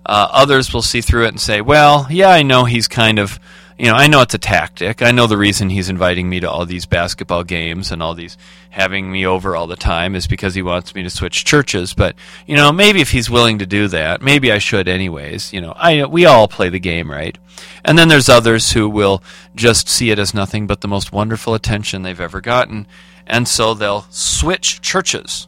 Uh, 0.05 0.29
others 0.31 0.73
will 0.73 0.81
see 0.81 1.01
through 1.01 1.25
it 1.25 1.29
and 1.33 1.41
say, 1.41 1.59
well, 1.59 2.07
yeah, 2.09 2.29
I 2.29 2.41
know 2.41 2.63
he's 2.63 2.87
kind 2.87 3.19
of 3.19 3.37
you 3.81 3.87
know, 3.87 3.95
I 3.95 4.05
know 4.05 4.21
it's 4.21 4.35
a 4.35 4.37
tactic. 4.37 5.01
I 5.01 5.09
know 5.09 5.25
the 5.25 5.39
reason 5.39 5.71
he's 5.71 5.89
inviting 5.89 6.29
me 6.29 6.39
to 6.41 6.47
all 6.51 6.67
these 6.67 6.85
basketball 6.85 7.43
games 7.43 7.91
and 7.91 8.03
all 8.03 8.13
these 8.13 8.37
having 8.69 9.11
me 9.11 9.25
over 9.25 9.55
all 9.55 9.65
the 9.65 9.75
time 9.75 10.13
is 10.13 10.27
because 10.27 10.53
he 10.53 10.61
wants 10.61 10.93
me 10.93 11.01
to 11.01 11.09
switch 11.09 11.45
churches. 11.45 11.95
But 11.95 12.13
you 12.45 12.55
know, 12.55 12.71
maybe 12.71 13.01
if 13.01 13.09
he's 13.09 13.27
willing 13.27 13.57
to 13.57 13.65
do 13.65 13.87
that, 13.87 14.21
maybe 14.21 14.51
I 14.51 14.59
should 14.59 14.87
anyways. 14.87 15.51
You 15.51 15.61
know, 15.61 15.73
I 15.75 16.05
we 16.05 16.27
all 16.27 16.47
play 16.47 16.69
the 16.69 16.79
game, 16.79 17.09
right? 17.09 17.35
And 17.83 17.97
then 17.97 18.07
there's 18.07 18.29
others 18.29 18.73
who 18.73 18.87
will 18.87 19.23
just 19.55 19.89
see 19.89 20.11
it 20.11 20.19
as 20.19 20.35
nothing 20.35 20.67
but 20.67 20.81
the 20.81 20.87
most 20.87 21.11
wonderful 21.11 21.55
attention 21.55 22.03
they've 22.03 22.21
ever 22.21 22.39
gotten, 22.39 22.85
and 23.25 23.47
so 23.47 23.73
they'll 23.73 24.05
switch 24.11 24.81
churches. 24.81 25.47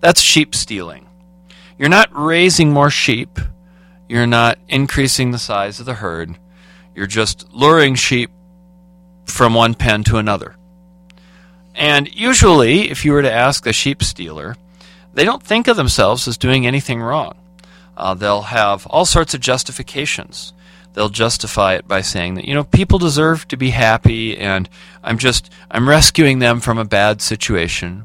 That's 0.00 0.22
sheep 0.22 0.54
stealing. 0.54 1.10
You're 1.78 1.90
not 1.90 2.08
raising 2.14 2.72
more 2.72 2.88
sheep. 2.88 3.38
You're 4.08 4.26
not 4.26 4.58
increasing 4.66 5.30
the 5.30 5.38
size 5.38 5.78
of 5.78 5.84
the 5.84 5.92
herd 5.92 6.38
you're 6.94 7.06
just 7.06 7.52
luring 7.52 7.94
sheep 7.94 8.30
from 9.26 9.54
one 9.54 9.74
pen 9.74 10.04
to 10.04 10.16
another. 10.16 10.56
And 11.74 12.12
usually, 12.12 12.90
if 12.90 13.04
you 13.04 13.12
were 13.12 13.22
to 13.22 13.32
ask 13.32 13.66
a 13.66 13.72
sheep 13.72 14.02
stealer, 14.02 14.56
they 15.14 15.24
don't 15.24 15.42
think 15.42 15.68
of 15.68 15.76
themselves 15.76 16.28
as 16.28 16.36
doing 16.36 16.66
anything 16.66 17.00
wrong. 17.00 17.36
Uh, 17.96 18.14
they'll 18.14 18.42
have 18.42 18.86
all 18.86 19.04
sorts 19.04 19.34
of 19.34 19.40
justifications. 19.40 20.52
They'll 20.92 21.08
justify 21.08 21.74
it 21.74 21.86
by 21.86 22.00
saying 22.00 22.34
that, 22.34 22.44
you 22.44 22.54
know, 22.54 22.64
people 22.64 22.98
deserve 22.98 23.46
to 23.48 23.56
be 23.56 23.70
happy 23.70 24.36
and 24.36 24.68
I'm 25.02 25.18
just, 25.18 25.50
I'm 25.70 25.88
rescuing 25.88 26.40
them 26.40 26.60
from 26.60 26.78
a 26.78 26.84
bad 26.84 27.22
situation. 27.22 28.04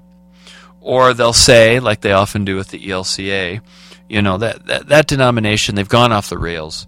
Or 0.81 1.13
they'll 1.13 1.33
say, 1.33 1.79
like 1.79 2.01
they 2.01 2.11
often 2.11 2.45
do 2.45 2.55
with 2.55 2.69
the 2.69 2.79
ELCA, 2.79 3.61
you 4.07 4.21
know, 4.21 4.37
that, 4.37 4.67
that, 4.67 4.87
that 4.87 5.07
denomination, 5.07 5.73
they've 5.75 5.89
gone 5.89 6.11
off 6.11 6.29
the 6.29 6.37
rails. 6.37 6.85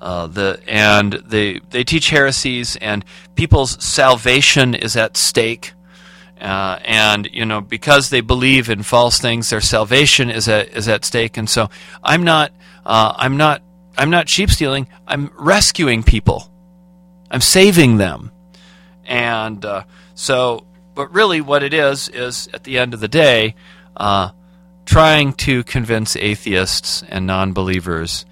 Uh, 0.00 0.26
the 0.26 0.60
and 0.66 1.12
they 1.26 1.60
they 1.70 1.84
teach 1.84 2.10
heresies, 2.10 2.76
and 2.76 3.04
people's 3.34 3.82
salvation 3.84 4.74
is 4.74 4.96
at 4.96 5.16
stake. 5.16 5.72
Uh, 6.40 6.78
and 6.86 7.28
you 7.32 7.44
know 7.44 7.60
because 7.60 8.08
they 8.08 8.22
believe 8.22 8.70
in 8.70 8.82
false 8.82 9.18
things, 9.18 9.50
their 9.50 9.60
salvation 9.60 10.30
is 10.30 10.48
at 10.48 10.68
is 10.68 10.88
at 10.88 11.04
stake. 11.04 11.36
And 11.36 11.50
so 11.50 11.68
I'm 12.02 12.22
not 12.22 12.52
uh, 12.86 13.12
I'm 13.16 13.36
not 13.36 13.62
I'm 13.98 14.08
not 14.08 14.28
sheep 14.28 14.50
stealing. 14.50 14.88
I'm 15.06 15.30
rescuing 15.38 16.02
people. 16.02 16.50
I'm 17.30 17.42
saving 17.42 17.98
them. 17.98 18.32
And 19.04 19.64
uh, 19.64 19.82
so, 20.14 20.64
but 20.94 21.12
really, 21.12 21.40
what 21.40 21.62
it 21.62 21.74
is 21.74 22.08
is 22.08 22.48
at 22.54 22.64
the 22.64 22.78
end 22.78 22.94
of 22.94 23.00
the 23.00 23.08
day, 23.08 23.54
uh, 23.96 24.30
trying 24.86 25.32
to 25.34 25.62
convince 25.64 26.16
atheists 26.16 27.02
and 27.08 27.26
non-believers 27.26 28.24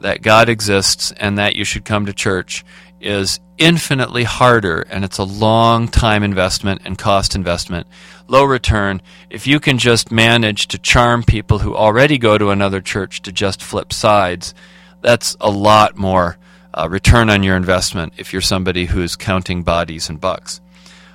that 0.00 0.22
God 0.22 0.48
exists 0.48 1.12
and 1.12 1.38
that 1.38 1.56
you 1.56 1.64
should 1.64 1.84
come 1.84 2.06
to 2.06 2.12
church 2.12 2.64
is 3.00 3.40
infinitely 3.58 4.24
harder 4.24 4.82
and 4.90 5.04
it's 5.04 5.18
a 5.18 5.24
long 5.24 5.88
time 5.88 6.22
investment 6.22 6.82
and 6.84 6.98
cost 6.98 7.34
investment, 7.34 7.86
low 8.28 8.44
return. 8.44 9.00
If 9.30 9.46
you 9.46 9.60
can 9.60 9.78
just 9.78 10.10
manage 10.10 10.68
to 10.68 10.78
charm 10.78 11.22
people 11.22 11.58
who 11.60 11.74
already 11.74 12.18
go 12.18 12.36
to 12.38 12.50
another 12.50 12.80
church 12.80 13.22
to 13.22 13.32
just 13.32 13.62
flip 13.62 13.92
sides, 13.92 14.54
that's 15.00 15.36
a 15.40 15.50
lot 15.50 15.96
more 15.96 16.36
uh, 16.74 16.88
return 16.90 17.30
on 17.30 17.42
your 17.42 17.56
investment 17.56 18.14
if 18.18 18.32
you're 18.32 18.42
somebody 18.42 18.86
who's 18.86 19.16
counting 19.16 19.62
bodies 19.62 20.08
and 20.08 20.20
bucks. 20.20 20.60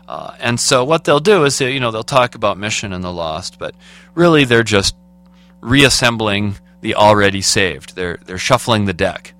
Uh, 0.08 0.36
and 0.40 0.60
so 0.60 0.84
what 0.84 1.04
they'll 1.04 1.20
do 1.20 1.46
is 1.46 1.58
they, 1.58 1.74
you 1.74 1.80
know 1.80 1.92
they'll 1.92 2.04
talk 2.04 2.36
about 2.36 2.58
mission 2.58 2.92
and 2.94 3.04
the 3.04 3.12
lost, 3.12 3.60
but 3.60 3.76
really 4.14 4.44
they're 4.44 4.64
just 4.64 4.96
reassembling 5.62 6.58
the 6.82 6.96
already 6.96 7.42
saved. 7.42 7.96
They're 7.96 8.18
they're 8.26 8.38
shuffling 8.38 8.86
the 8.86 8.94
deck. 8.94 9.34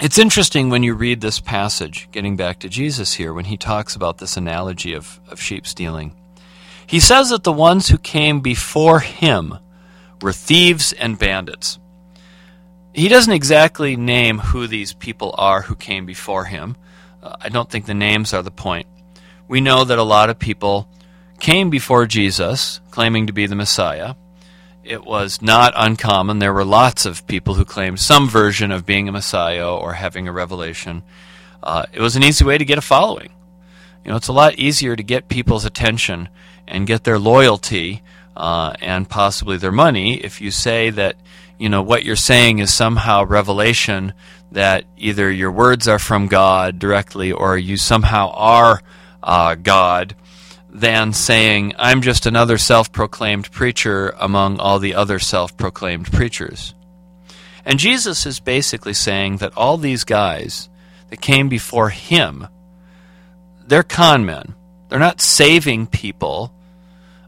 It's 0.00 0.18
interesting 0.18 0.70
when 0.70 0.82
you 0.82 0.94
read 0.94 1.20
this 1.20 1.40
passage, 1.40 2.08
getting 2.10 2.34
back 2.34 2.60
to 2.60 2.70
Jesus 2.70 3.12
here, 3.12 3.34
when 3.34 3.44
he 3.44 3.58
talks 3.58 3.94
about 3.94 4.16
this 4.16 4.38
analogy 4.38 4.94
of, 4.94 5.20
of 5.28 5.42
sheep 5.42 5.66
stealing. 5.66 6.16
He 6.86 7.00
says 7.00 7.28
that 7.28 7.44
the 7.44 7.52
ones 7.52 7.88
who 7.88 7.98
came 7.98 8.40
before 8.40 9.00
him 9.00 9.58
were 10.22 10.32
thieves 10.32 10.94
and 10.94 11.18
bandits. 11.18 11.78
He 12.94 13.08
doesn't 13.08 13.34
exactly 13.34 13.94
name 13.94 14.38
who 14.38 14.66
these 14.66 14.94
people 14.94 15.34
are 15.36 15.60
who 15.60 15.76
came 15.76 16.06
before 16.06 16.46
him. 16.46 16.76
Uh, 17.22 17.36
I 17.38 17.50
don't 17.50 17.68
think 17.70 17.84
the 17.84 17.92
names 17.92 18.32
are 18.32 18.42
the 18.42 18.50
point. 18.50 18.86
We 19.48 19.60
know 19.60 19.84
that 19.84 19.98
a 19.98 20.02
lot 20.02 20.30
of 20.30 20.38
people 20.38 20.88
came 21.40 21.68
before 21.68 22.06
Jesus 22.06 22.80
claiming 22.90 23.26
to 23.26 23.34
be 23.34 23.46
the 23.46 23.54
Messiah 23.54 24.14
it 24.84 25.04
was 25.04 25.42
not 25.42 25.72
uncommon. 25.76 26.38
There 26.38 26.52
were 26.52 26.64
lots 26.64 27.04
of 27.04 27.26
people 27.26 27.54
who 27.54 27.64
claimed 27.64 28.00
some 28.00 28.28
version 28.28 28.70
of 28.70 28.86
being 28.86 29.08
a 29.08 29.12
Messiah 29.12 29.74
or 29.74 29.94
having 29.94 30.26
a 30.26 30.32
revelation. 30.32 31.02
Uh, 31.62 31.86
it 31.92 32.00
was 32.00 32.16
an 32.16 32.22
easy 32.22 32.44
way 32.44 32.58
to 32.58 32.64
get 32.64 32.78
a 32.78 32.82
following. 32.82 33.30
You 34.04 34.10
know, 34.10 34.16
it's 34.16 34.28
a 34.28 34.32
lot 34.32 34.58
easier 34.58 34.96
to 34.96 35.02
get 35.02 35.28
people's 35.28 35.64
attention 35.64 36.28
and 36.66 36.86
get 36.86 37.04
their 37.04 37.18
loyalty 37.18 38.02
uh, 38.36 38.72
and 38.80 39.08
possibly 39.08 39.56
their 39.58 39.72
money 39.72 40.14
if 40.14 40.40
you 40.40 40.50
say 40.50 40.90
that 40.90 41.16
you 41.58 41.68
know 41.68 41.82
what 41.82 42.04
you're 42.04 42.16
saying 42.16 42.58
is 42.58 42.72
somehow 42.72 43.22
revelation 43.24 44.14
that 44.52 44.84
either 44.96 45.30
your 45.30 45.52
words 45.52 45.86
are 45.86 45.98
from 45.98 46.26
God 46.26 46.78
directly 46.78 47.32
or 47.32 47.58
you 47.58 47.76
somehow 47.76 48.30
are 48.30 48.80
uh, 49.22 49.56
God 49.56 50.14
than 50.72 51.12
saying, 51.12 51.74
I'm 51.78 52.00
just 52.00 52.26
another 52.26 52.58
self 52.58 52.92
proclaimed 52.92 53.50
preacher 53.50 54.14
among 54.18 54.58
all 54.58 54.78
the 54.78 54.94
other 54.94 55.18
self 55.18 55.56
proclaimed 55.56 56.12
preachers. 56.12 56.74
And 57.64 57.78
Jesus 57.78 58.26
is 58.26 58.40
basically 58.40 58.94
saying 58.94 59.38
that 59.38 59.56
all 59.56 59.76
these 59.76 60.04
guys 60.04 60.68
that 61.08 61.20
came 61.20 61.48
before 61.48 61.90
him, 61.90 62.46
they're 63.66 63.82
con 63.82 64.24
men. 64.24 64.54
They're 64.88 64.98
not 64.98 65.20
saving 65.20 65.86
people 65.86 66.52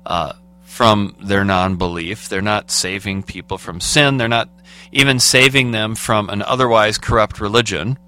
uh, 0.05 0.33
from 0.63 1.17
their 1.23 1.45
non 1.45 1.77
belief. 1.77 2.29
They're 2.29 2.43
not 2.43 2.71
saving 2.71 3.25
people 3.25 3.59
from 3.59 3.81
sin. 3.81 4.17
They're 4.17 4.29
not 4.29 4.49
even 4.91 5.21
saving 5.21 5.71
them 5.71 5.95
from 5.95 6.29
an 6.29 6.43
otherwise 6.43 6.99
corrupt 6.99 7.41
religion. 7.41 7.99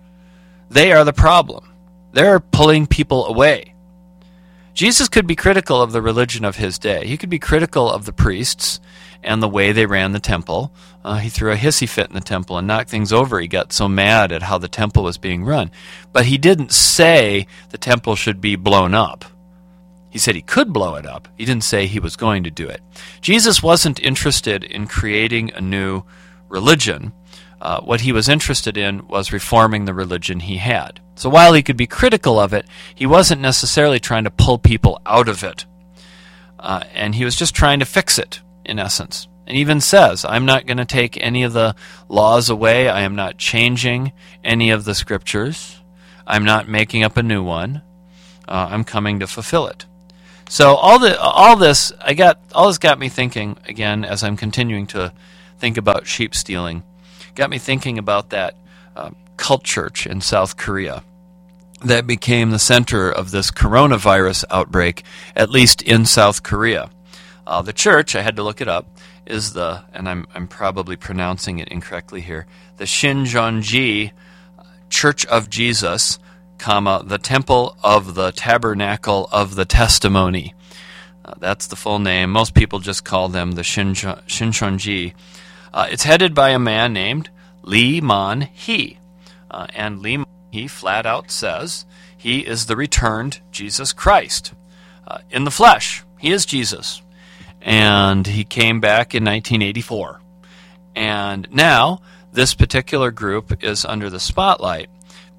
They 0.71 0.93
are 0.93 1.05
the 1.05 1.13
problem. 1.13 1.71
They're 2.13 2.41
pulling 2.41 2.87
people 2.87 3.27
away. 3.27 3.74
Jesus 4.75 5.09
could 5.09 5.27
be 5.27 5.37
critical 5.37 5.81
of 5.81 5.93
the 5.93 6.03
religion 6.03 6.45
of 6.45 6.57
his 6.57 6.79
day. 6.79 7.07
He 7.07 7.17
could 7.17 7.31
be 7.31 7.39
critical 7.39 7.89
of 7.89 8.05
the 8.05 8.13
priests 8.13 8.81
and 9.23 9.41
the 9.41 9.49
way 9.49 9.71
they 9.71 9.87
ran 9.87 10.11
the 10.11 10.19
temple. 10.19 10.73
Uh, 11.05 11.19
he 11.19 11.29
threw 11.29 11.53
a 11.53 11.57
hissy 11.57 11.89
fit 11.89 12.09
in 12.09 12.15
the 12.15 12.21
temple 12.21 12.59
and 12.59 12.67
knocked 12.67 12.91
things 12.91 13.13
over. 13.13 13.41
He 13.41 13.47
got 13.47 13.73
so 13.73 13.89
mad 13.89 14.33
at 14.33 14.43
how 14.43 14.59
the 14.59 14.69
temple 14.69 15.05
was 15.05 15.17
being 15.17 15.45
run. 15.45 15.71
But 16.13 16.27
he 16.27 16.39
didn't 16.39 16.73
say 16.73 17.47
the 17.71 17.79
temple 17.79 18.17
should 18.17 18.41
be 18.41 18.57
blown 18.57 18.95
up. 18.95 19.25
He 20.11 20.19
said 20.19 20.35
he 20.35 20.43
could 20.43 20.73
blow 20.73 20.97
it 20.97 21.07
up. 21.07 21.29
He 21.37 21.45
didn't 21.45 21.65
say 21.65 21.87
he 21.87 22.01
was 22.01 22.17
going 22.17 22.45
to 22.45 22.51
do 22.51 22.69
it. 22.69 22.81
Jesus 23.21 23.63
wasn't 23.63 24.01
interested 24.01 24.65
in 24.65 24.87
creating 24.87 25.53
a 25.55 25.61
new 25.61 26.03
religion. 26.49 27.13
Uh, 27.65 27.81
what 27.81 28.03
he 28.03 28.13
was 28.13 28.29
interested 28.29 28.77
in 28.77 29.09
was 29.09 29.33
reforming 29.33 29.87
the 29.87 29.95
religion 29.95 30.41
he 30.41 30.59
had. 30.59 31.01
So 31.15 31.31
while 31.31 31.55
he 31.55 31.63
could 31.63 31.79
be 31.79 31.87
critical 31.87 32.39
of 32.39 32.53
it, 32.53 32.67
he 32.95 33.07
wasn't 33.07 33.41
necessarily 33.41 33.99
trying 33.99 34.25
to 34.25 34.31
pull 34.31 34.59
people 34.59 35.01
out 35.07 35.31
of 35.31 35.43
it. 35.43 35.65
Uh, 36.59 36.85
and 36.93 37.15
he 37.15 37.25
was 37.25 37.37
just 37.37 37.55
trying 37.55 37.79
to 37.79 37.87
fix 37.87 38.19
it, 38.19 38.43
in 38.67 38.79
essence. 38.79 39.29
And 39.47 39.57
even 39.57 39.81
says, 39.81 40.27
I'm 40.27 40.45
not 40.45 40.67
going 40.67 40.77
to 40.77 40.85
take 40.85 41.17
any 41.17 41.43
of 41.43 41.55
the 41.55 41.75
laws 42.07 42.51
away. 42.51 42.91
I 42.91 43.01
am 43.01 43.17
not 43.17 43.39
changing 43.39 44.13
any 44.45 44.69
of 44.69 44.85
the 44.85 44.95
scriptures. 44.95 45.81
I'm 46.27 46.45
not 46.45 46.69
making 46.69 47.03
up 47.03 47.17
a 47.17 47.23
new 47.23 47.43
one. 47.43 47.81
Uh, 48.47 48.69
I'm 48.71 48.85
coming 48.85 49.21
to 49.21 49.27
fulfill 49.27 49.69
it. 49.69 49.87
So 50.51 50.75
all 50.75 50.99
the 50.99 51.19
all 51.19 51.57
this 51.57 51.93
I 51.99 52.13
got 52.13 52.39
all 52.53 52.67
this 52.67 52.77
got 52.77 52.99
me 52.99 53.09
thinking 53.09 53.57
again 53.67 54.05
as 54.05 54.23
I'm 54.23 54.37
continuing 54.37 54.87
to 54.89 55.15
think 55.59 55.79
about 55.79 56.07
sheep 56.07 56.35
stealing. 56.35 56.83
Got 57.35 57.51
me 57.51 57.59
thinking 57.59 57.99
about 57.99 58.31
that 58.31 58.55
uh, 58.95 59.11
cult 59.37 59.65
church 59.65 60.07
in 60.07 60.21
South 60.21 60.57
Korea 60.57 61.03
that 61.85 62.07
became 62.07 62.51
the 62.51 62.59
center 62.59 63.11
of 63.11 63.31
this 63.31 63.51
coronavirus 63.51 64.45
outbreak, 64.51 65.03
at 65.37 65.51
least 65.51 65.83
in 65.83 66.07
South 66.07 66.43
Korea. 66.43 66.91
Uh, 67.47 67.61
the 67.61 67.73
church, 67.73 68.17
I 68.17 68.23
had 68.23 68.37
to 68.37 68.43
look 68.43 68.61
it 68.61 68.69
up, 68.69 68.87
is 69.27 69.53
the, 69.53 69.83
and 69.93 70.09
I'm, 70.09 70.27
I'm 70.35 70.49
probably 70.49 70.97
pronouncing 70.97 71.59
it 71.59 71.69
incorrectly 71.69 72.21
here, 72.21 72.47
the 72.77 72.85
Shincheonji 72.85 74.13
Church 74.89 75.27
of 75.27 75.51
Jesus, 75.51 76.19
comma, 76.59 77.03
the 77.05 77.19
Temple 77.19 77.77
of 77.83 78.15
the 78.15 78.31
Tabernacle 78.33 79.29
of 79.33 79.57
the 79.57 79.65
Testimony. 79.65 80.55
Uh, 81.25 81.35
that's 81.39 81.67
the 81.67 81.77
full 81.77 81.99
name. 81.99 82.31
Most 82.31 82.55
people 82.55 82.79
just 82.79 83.05
call 83.05 83.29
them 83.29 83.53
the 83.53 83.63
Shincheonji. 83.63 85.15
Uh, 85.75 85.89
it's 85.91 86.05
headed 86.05 86.37
by 86.37 86.51
a 86.51 86.59
man 86.59 86.93
named 86.93 87.29
Lee 87.63 88.01
Man 88.01 88.43
Hee. 88.43 89.01
Uh, 89.51 89.67
and 89.75 89.99
Lee, 90.01 90.25
he 90.53 90.69
flat 90.69 91.05
out 91.05 91.33
says 91.33 91.85
he 92.17 92.47
is 92.47 92.67
the 92.67 92.77
returned 92.77 93.41
Jesus 93.51 93.93
Christ 93.93 94.55
uh, 95.05 95.19
in 95.33 95.43
the 95.43 95.51
flesh. 95.51 96.05
He 96.21 96.31
is 96.31 96.47
Jesus. 96.47 97.03
And 97.61 98.25
he 98.25 98.45
came 98.45 98.79
back 98.79 99.17
in 99.17 99.25
1984. 99.25 100.21
And 100.95 101.49
now, 101.51 102.01
this 102.33 102.55
particular 102.55 103.11
group 103.11 103.65
is 103.65 103.85
under 103.85 104.09
the 104.09 104.21
spotlight 104.21 104.89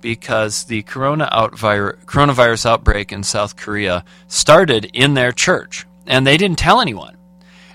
because 0.02 0.66
the 0.66 0.82
corona 0.84 1.30
coronavirus 1.32 2.66
outbreak 2.66 3.14
in 3.14 3.24
South 3.24 3.56
Korea 3.56 4.04
started 4.28 4.90
in 4.92 5.14
their 5.14 5.32
church. 5.32 5.86
And 6.06 6.28
they 6.28 6.36
didn't 6.36 6.60
tell 6.60 6.82
anyone. 6.82 7.16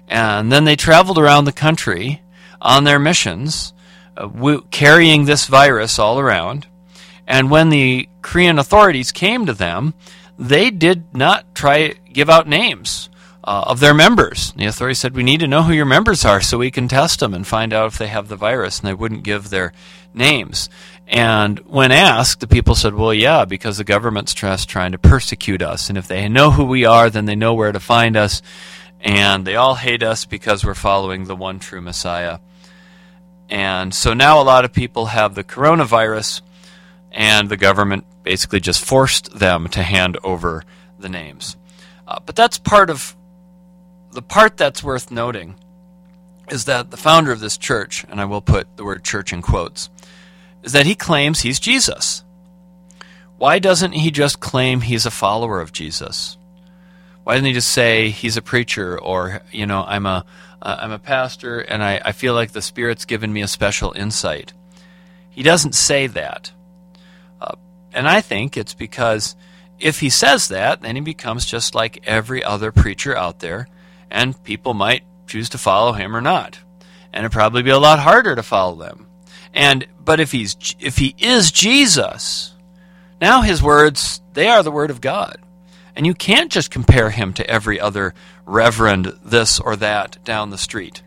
And 0.07 0.53
then 0.53 0.65
they 0.65 0.77
traveled 0.77 1.17
around 1.17 1.47
the 1.47 1.53
country 1.53 2.21
on 2.61 2.85
their 2.85 2.99
missions 2.99 3.73
uh, 4.17 4.27
w- 4.27 4.65
carrying 4.71 5.25
this 5.25 5.47
virus 5.47 5.99
all 5.99 6.19
around. 6.19 6.67
And 7.27 7.51
when 7.51 7.69
the 7.69 8.09
Korean 8.23 8.59
authorities 8.59 9.13
came 9.13 9.47
to 9.47 9.55
them, 9.55 9.95
they 10.39 10.71
did 10.71 11.15
not 11.15 11.55
try 11.55 11.95
give 12.13 12.29
out 12.29 12.49
names 12.49 13.09
uh, 13.45 13.65
of 13.67 13.81
their 13.81 13.95
members. 13.95 14.53
The 14.57 14.67
authorities 14.67 14.99
said, 14.99 15.15
"We 15.15 15.23
need 15.23 15.41
to 15.41 15.47
know 15.47 15.63
who 15.63 15.73
your 15.73 15.87
members 15.87 16.25
are 16.25 16.41
so 16.41 16.59
we 16.59 16.71
can 16.71 16.89
test 16.89 17.21
them 17.21 17.35
and 17.35 17.47
find 17.47 17.73
out 17.73 17.93
if 17.93 17.99
they 17.99 18.09
have 18.09 18.29
the 18.29 18.37
virus." 18.37 18.81
And 18.81 18.89
they 18.89 18.95
wouldn't 18.95 19.23
give 19.23 19.51
their 19.51 19.73
names. 20.13 20.69
And 21.07 21.59
when 21.61 21.93
asked, 21.93 22.41
the 22.41 22.47
people 22.47 22.75
said, 22.75 22.95
"Well, 22.95 23.15
yeah, 23.15 23.45
because 23.45 23.79
the 23.79 23.85
government's 23.85 24.35
just 24.35 24.69
trying 24.69 24.93
to 24.93 24.99
persecute 24.99 25.63
us, 25.63 25.89
and 25.89 25.99
if 25.99 26.09
they 26.09 26.29
know 26.29 26.51
who 26.51 26.65
we 26.65 26.85
are, 26.85 27.11
then 27.11 27.27
they 27.27 27.37
know 27.37 27.55
where 27.55 27.73
to 27.73 27.81
find 27.81 28.17
us." 28.17 28.43
And 29.01 29.47
they 29.47 29.57
all 29.57 29.77
hate 29.77 30.03
us 30.03 30.27
because 30.27 30.65
we're 30.65 30.75
following 30.75 31.25
the 31.25 31.37
one 31.37 31.59
true 31.59 31.81
Messiah. 31.81 32.39
And 33.51 33.93
so 33.93 34.15
now 34.15 34.41
a 34.41 34.45
lot 34.45 34.65
of 34.65 34.73
people 34.73 35.07
have 35.07 35.35
the 35.35 35.45
coronavirus, 35.45 36.41
and 37.11 37.49
the 37.49 37.57
government 37.57 38.05
basically 38.23 38.61
just 38.61 38.85
forced 38.85 39.37
them 39.37 39.69
to 39.69 39.83
hand 39.83 40.17
over 40.23 40.63
the 40.99 41.09
names. 41.09 41.57
Uh, 42.07 42.21
but 42.25 42.37
that's 42.37 42.59
part 42.59 42.91
of 42.91 43.17
the 44.13 44.23
part 44.23 44.57
that's 44.57 44.83
worth 44.83 45.11
noting 45.11 45.57
is 46.49 46.65
that 46.65 46.91
the 46.91 46.97
founder 46.97 47.31
of 47.31 47.41
this 47.41 47.57
church, 47.57 48.05
and 48.09 48.21
I 48.21 48.25
will 48.25 48.43
put 48.43 48.77
the 48.77 48.85
word 48.85 49.05
church 49.05 49.33
in 49.33 49.41
quotes, 49.41 49.89
is 50.63 50.73
that 50.73 50.87
he 50.87 50.95
claims 50.95 51.41
he's 51.41 51.61
Jesus. 51.61 52.25
Why 53.39 53.59
doesn't 53.59 53.93
he 53.93 54.11
just 54.11 54.41
claim 54.41 54.81
he's 54.81 55.07
a 55.07 55.11
follower 55.11 55.61
of 55.61 55.73
Jesus? 55.73 56.37
Why 57.25 57.35
doesn't 57.35 57.47
he 57.47 57.53
just 57.53 57.71
say 57.71 58.11
he's 58.11 58.37
a 58.37 58.43
preacher 58.43 58.99
or 58.99 59.43
you 59.53 59.67
know 59.67 59.85
I'm 59.87 60.07
a 60.07 60.25
uh, 60.63 60.89
a 60.91 60.99
pastor 60.99 61.61
and 61.61 61.83
I, 61.83 62.01
I 62.05 62.13
feel 62.13 62.35
like 62.35 62.53
the 62.53 62.63
Spirit's 62.63 63.05
given 63.05 63.33
me 63.33 63.43
a 63.43 63.49
special 63.49 63.93
insight? 63.93 64.53
He 65.31 65.43
doesn't 65.43 65.75
say 65.75 66.07
that, 66.09 66.53
uh, 67.41 67.55
and 67.93 68.09
I 68.09 68.21
think 68.21 68.57
it's 68.57 68.75
because 68.75 69.37
if 69.79 70.01
he 70.01 70.11
says 70.11 70.49
that, 70.49 70.83
then 70.83 70.97
he 70.97 71.01
becomes 71.01 71.47
just 71.47 71.75
like 71.75 72.03
every 72.07 72.45
other 72.45 72.73
preacher 72.73 73.17
out 73.17 73.41
there, 73.41 73.69
and 74.11 74.43
people 74.45 74.75
might 74.75 75.05
choose 75.27 75.49
to 75.51 75.59
follow 75.59 75.93
him 75.93 76.15
or 76.15 76.21
not, 76.21 76.59
and 77.13 77.25
it'd 77.25 77.33
probably 77.33 77.63
be 77.63 77.71
a 77.71 77.79
lot 77.79 77.99
harder 77.99 78.35
to 78.35 78.43
follow 78.43 78.77
them. 78.77 79.07
And 79.55 79.87
but 80.05 80.21
if 80.21 80.33
he's 80.33 80.57
if 80.79 80.99
he 80.99 81.15
is 81.19 81.51
Jesus, 81.51 82.55
now 83.21 83.43
his 83.43 83.63
words 83.63 84.21
they 84.35 84.49
are 84.49 84.63
the 84.63 84.71
word 84.71 84.91
of 84.91 85.01
God. 85.01 85.39
And 85.97 86.07
you 86.07 86.15
can't 86.15 86.51
just 86.51 86.71
compare 86.71 87.11
him 87.11 87.33
to 87.35 87.49
every 87.49 87.81
other 87.81 88.15
reverend 88.47 89.13
this 89.25 89.59
or 89.61 89.77
that 89.77 90.23
down 90.25 90.51
the 90.51 90.59
street. 90.59 91.03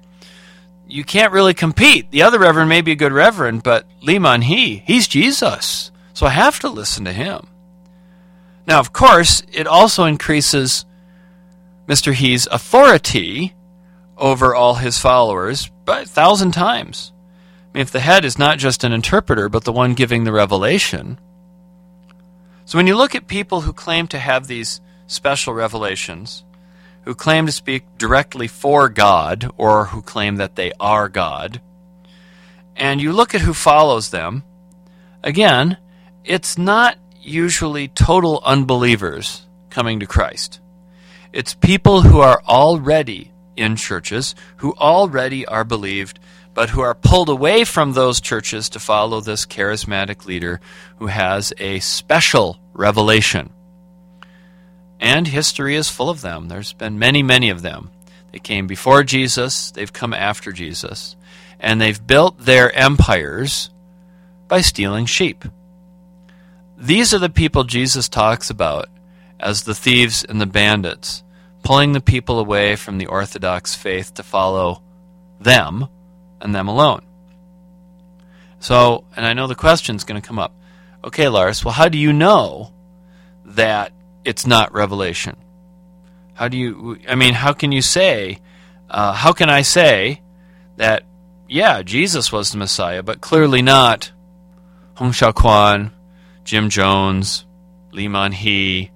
You 0.88 1.04
can't 1.04 1.34
really 1.34 1.54
compete. 1.54 2.12
The 2.12 2.24
other 2.24 2.40
reverend 2.40 2.70
may 2.70 2.82
be 2.82 2.92
a 2.92 2.96
good 2.96 3.14
reverend, 3.14 3.64
but 3.64 3.86
Liman 4.02 4.42
Man-hee, 4.42 4.84
he's 4.86 5.08
Jesus. 5.08 5.92
So 6.14 6.26
I 6.26 6.32
have 6.32 6.60
to 6.60 6.70
listen 6.70 7.06
to 7.06 7.14
him. 7.14 7.48
Now, 8.68 8.80
of 8.80 8.94
course, 8.94 9.44
it 9.52 9.68
also 9.68 10.06
increases 10.06 10.86
Mr. 11.88 12.14
He's 12.14 12.48
authority 12.48 13.54
over 14.18 14.54
all 14.54 14.76
his 14.76 15.00
followers 15.00 15.70
by 15.86 16.02
a 16.02 16.06
thousand 16.06 16.52
times 16.52 17.14
I 17.74 17.80
mean, 17.80 17.82
if 17.82 17.92
the 17.92 18.02
head 18.02 18.24
is 18.24 18.38
not 18.38 18.60
just 18.60 18.84
an 18.84 18.94
interpreter, 18.94 19.50
but 19.50 19.64
the 19.64 19.72
one 19.72 19.96
giving 19.96 20.26
the 20.26 20.32
revelation. 20.32 21.20
So 22.74 22.80
when 22.80 22.88
you 22.88 22.96
look 22.96 23.14
at 23.14 23.28
people 23.28 23.62
who 23.62 23.72
claim 23.72 24.08
to 24.08 24.18
have 24.18 24.48
these 24.48 24.82
special 25.06 25.54
revelations, 25.54 26.44
who 27.04 27.14
claim 27.14 27.46
to 27.46 27.52
speak 27.52 27.84
directly 28.00 28.48
for 28.48 28.90
God, 28.90 29.48
or 29.58 29.86
who 29.86 30.02
claim 30.02 30.38
that 30.38 30.56
they 30.56 30.72
are 30.80 31.08
God, 31.08 31.62
and 32.76 33.00
you 33.00 33.14
look 33.14 33.36
at 33.36 33.42
who 33.42 33.54
follows 33.54 34.10
them, 34.10 34.44
again, 35.22 35.78
it's 36.26 36.58
not 36.58 36.98
usually 37.22 37.90
total 37.90 38.42
unbelievers 38.44 39.46
coming 39.70 40.00
to 40.00 40.08
Christ. 40.08 40.60
It's 41.32 41.54
people 41.54 42.02
who 42.02 42.22
are 42.22 42.42
already 42.48 43.34
in 43.56 43.76
churches, 43.76 44.34
who 44.58 44.74
already 44.80 45.46
are 45.46 45.64
believed, 45.64 46.18
but 46.54 46.70
who 46.70 46.82
are 46.82 46.94
pulled 46.94 47.30
away 47.30 47.64
from 47.64 47.94
those 47.94 48.22
churches 48.22 48.70
to 48.70 48.80
follow 48.80 49.22
this 49.22 49.46
charismatic 49.46 50.26
leader 50.26 50.60
who 50.98 51.08
has 51.08 51.54
a 51.58 51.80
special 51.80 52.60
revelation. 52.74 53.50
And 55.00 55.28
history 55.28 55.76
is 55.76 55.90
full 55.90 56.10
of 56.10 56.22
them. 56.22 56.48
There's 56.48 56.74
been 56.74 57.00
many, 57.00 57.24
many 57.24 57.50
of 57.50 57.62
them. 57.62 57.92
They 58.32 58.40
came 58.40 58.68
before 58.68 59.04
Jesus, 59.04 59.72
they've 59.72 59.92
come 59.92 60.14
after 60.14 60.52
Jesus, 60.52 61.16
and 61.60 61.80
they've 61.80 62.08
built 62.08 62.40
their 62.40 62.74
empires 62.76 63.70
by 64.48 64.62
stealing 64.62 65.06
sheep. 65.06 65.46
These 66.78 67.14
are 67.14 67.20
the 67.20 67.30
people 67.30 67.64
Jesus 67.64 68.10
talks 68.10 68.50
about 68.50 68.90
as 69.40 69.64
the 69.64 69.76
thieves 69.76 70.24
and 70.24 70.42
the 70.42 70.46
bandits, 70.46 71.24
pulling 71.64 71.92
the 71.92 72.02
people 72.02 72.40
away 72.40 72.76
from 72.76 72.98
the 72.98 73.06
Orthodox 73.06 73.76
faith 73.76 74.14
to 74.16 74.24
follow 74.24 74.82
them 75.40 75.88
and 76.44 76.54
them 76.54 76.68
alone. 76.68 77.02
So, 78.60 79.06
and 79.16 79.26
I 79.26 79.34
know 79.34 79.48
the 79.48 79.56
question's 79.56 80.04
going 80.04 80.22
to 80.22 80.28
come 80.28 80.38
up. 80.38 80.54
Okay, 81.04 81.28
Lars, 81.28 81.66
well, 81.66 81.74
how 81.74 81.90
do 81.90 81.98
you 81.98 82.14
know 82.14 82.72
that 83.46 83.92
it's 84.24 84.46
not 84.46 84.74
revelation? 84.74 85.36
How 86.34 86.48
do 86.48 86.58
you, 86.58 86.98
I 87.08 87.16
mean, 87.16 87.34
how 87.34 87.54
can 87.54 87.72
you 87.72 87.82
say, 87.82 88.40
uh, 88.90 89.14
how 89.14 89.34
can 89.34 89.50
I 89.50 89.64
say 89.64 90.22
that, 90.78 91.04
yeah, 91.48 91.82
Jesus 91.82 92.32
was 92.32 92.52
the 92.52 92.58
Messiah, 92.58 93.04
but 93.04 93.22
clearly 93.22 93.62
not 93.62 94.12
Hong 94.96 95.12
Xiuquan, 95.12 95.92
Jim 96.44 96.70
Jones, 96.70 97.46
Lee 97.92 98.08
Man-hee, 98.08 98.92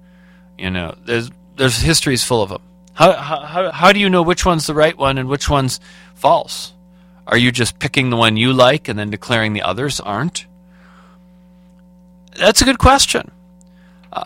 you 0.58 0.70
know, 0.70 0.94
there's, 1.04 1.30
there's 1.56 1.80
history's 1.80 2.24
full 2.24 2.42
of 2.42 2.48
them. 2.48 2.62
How, 2.94 3.12
how, 3.12 3.70
how 3.70 3.92
do 3.92 4.00
you 4.00 4.10
know 4.10 4.22
which 4.22 4.44
one's 4.44 4.66
the 4.66 4.74
right 4.74 4.96
one 4.96 5.18
and 5.18 5.28
which 5.28 5.48
one's 5.48 5.78
false? 6.14 6.72
Are 7.28 7.36
you 7.36 7.52
just 7.52 7.78
picking 7.78 8.08
the 8.08 8.16
one 8.16 8.38
you 8.38 8.54
like 8.54 8.88
and 8.88 8.98
then 8.98 9.10
declaring 9.10 9.52
the 9.52 9.62
others 9.62 10.00
aren't? 10.00 10.46
That's 12.34 12.62
a 12.62 12.64
good 12.64 12.78
question. 12.78 13.30
Uh, 14.10 14.24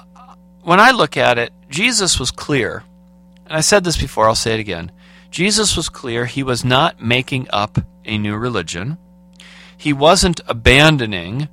when 0.62 0.78
I 0.78 0.92
look 0.92 1.16
at 1.16 1.36
it, 1.36 1.52
Jesus 1.68 2.20
was 2.20 2.30
clear. 2.30 2.84
And 3.46 3.56
I 3.56 3.60
said 3.60 3.82
this 3.82 3.96
before, 3.96 4.28
I'll 4.28 4.36
say 4.36 4.54
it 4.54 4.60
again. 4.60 4.92
Jesus 5.32 5.76
was 5.76 5.88
clear. 5.88 6.26
He 6.26 6.44
was 6.44 6.64
not 6.64 7.02
making 7.02 7.48
up 7.52 7.78
a 8.04 8.18
new 8.18 8.36
religion, 8.36 8.98
he 9.76 9.92
wasn't 9.92 10.40
abandoning 10.46 11.48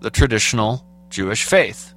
the 0.00 0.10
traditional 0.10 0.84
Jewish 1.10 1.44
faith. 1.44 1.94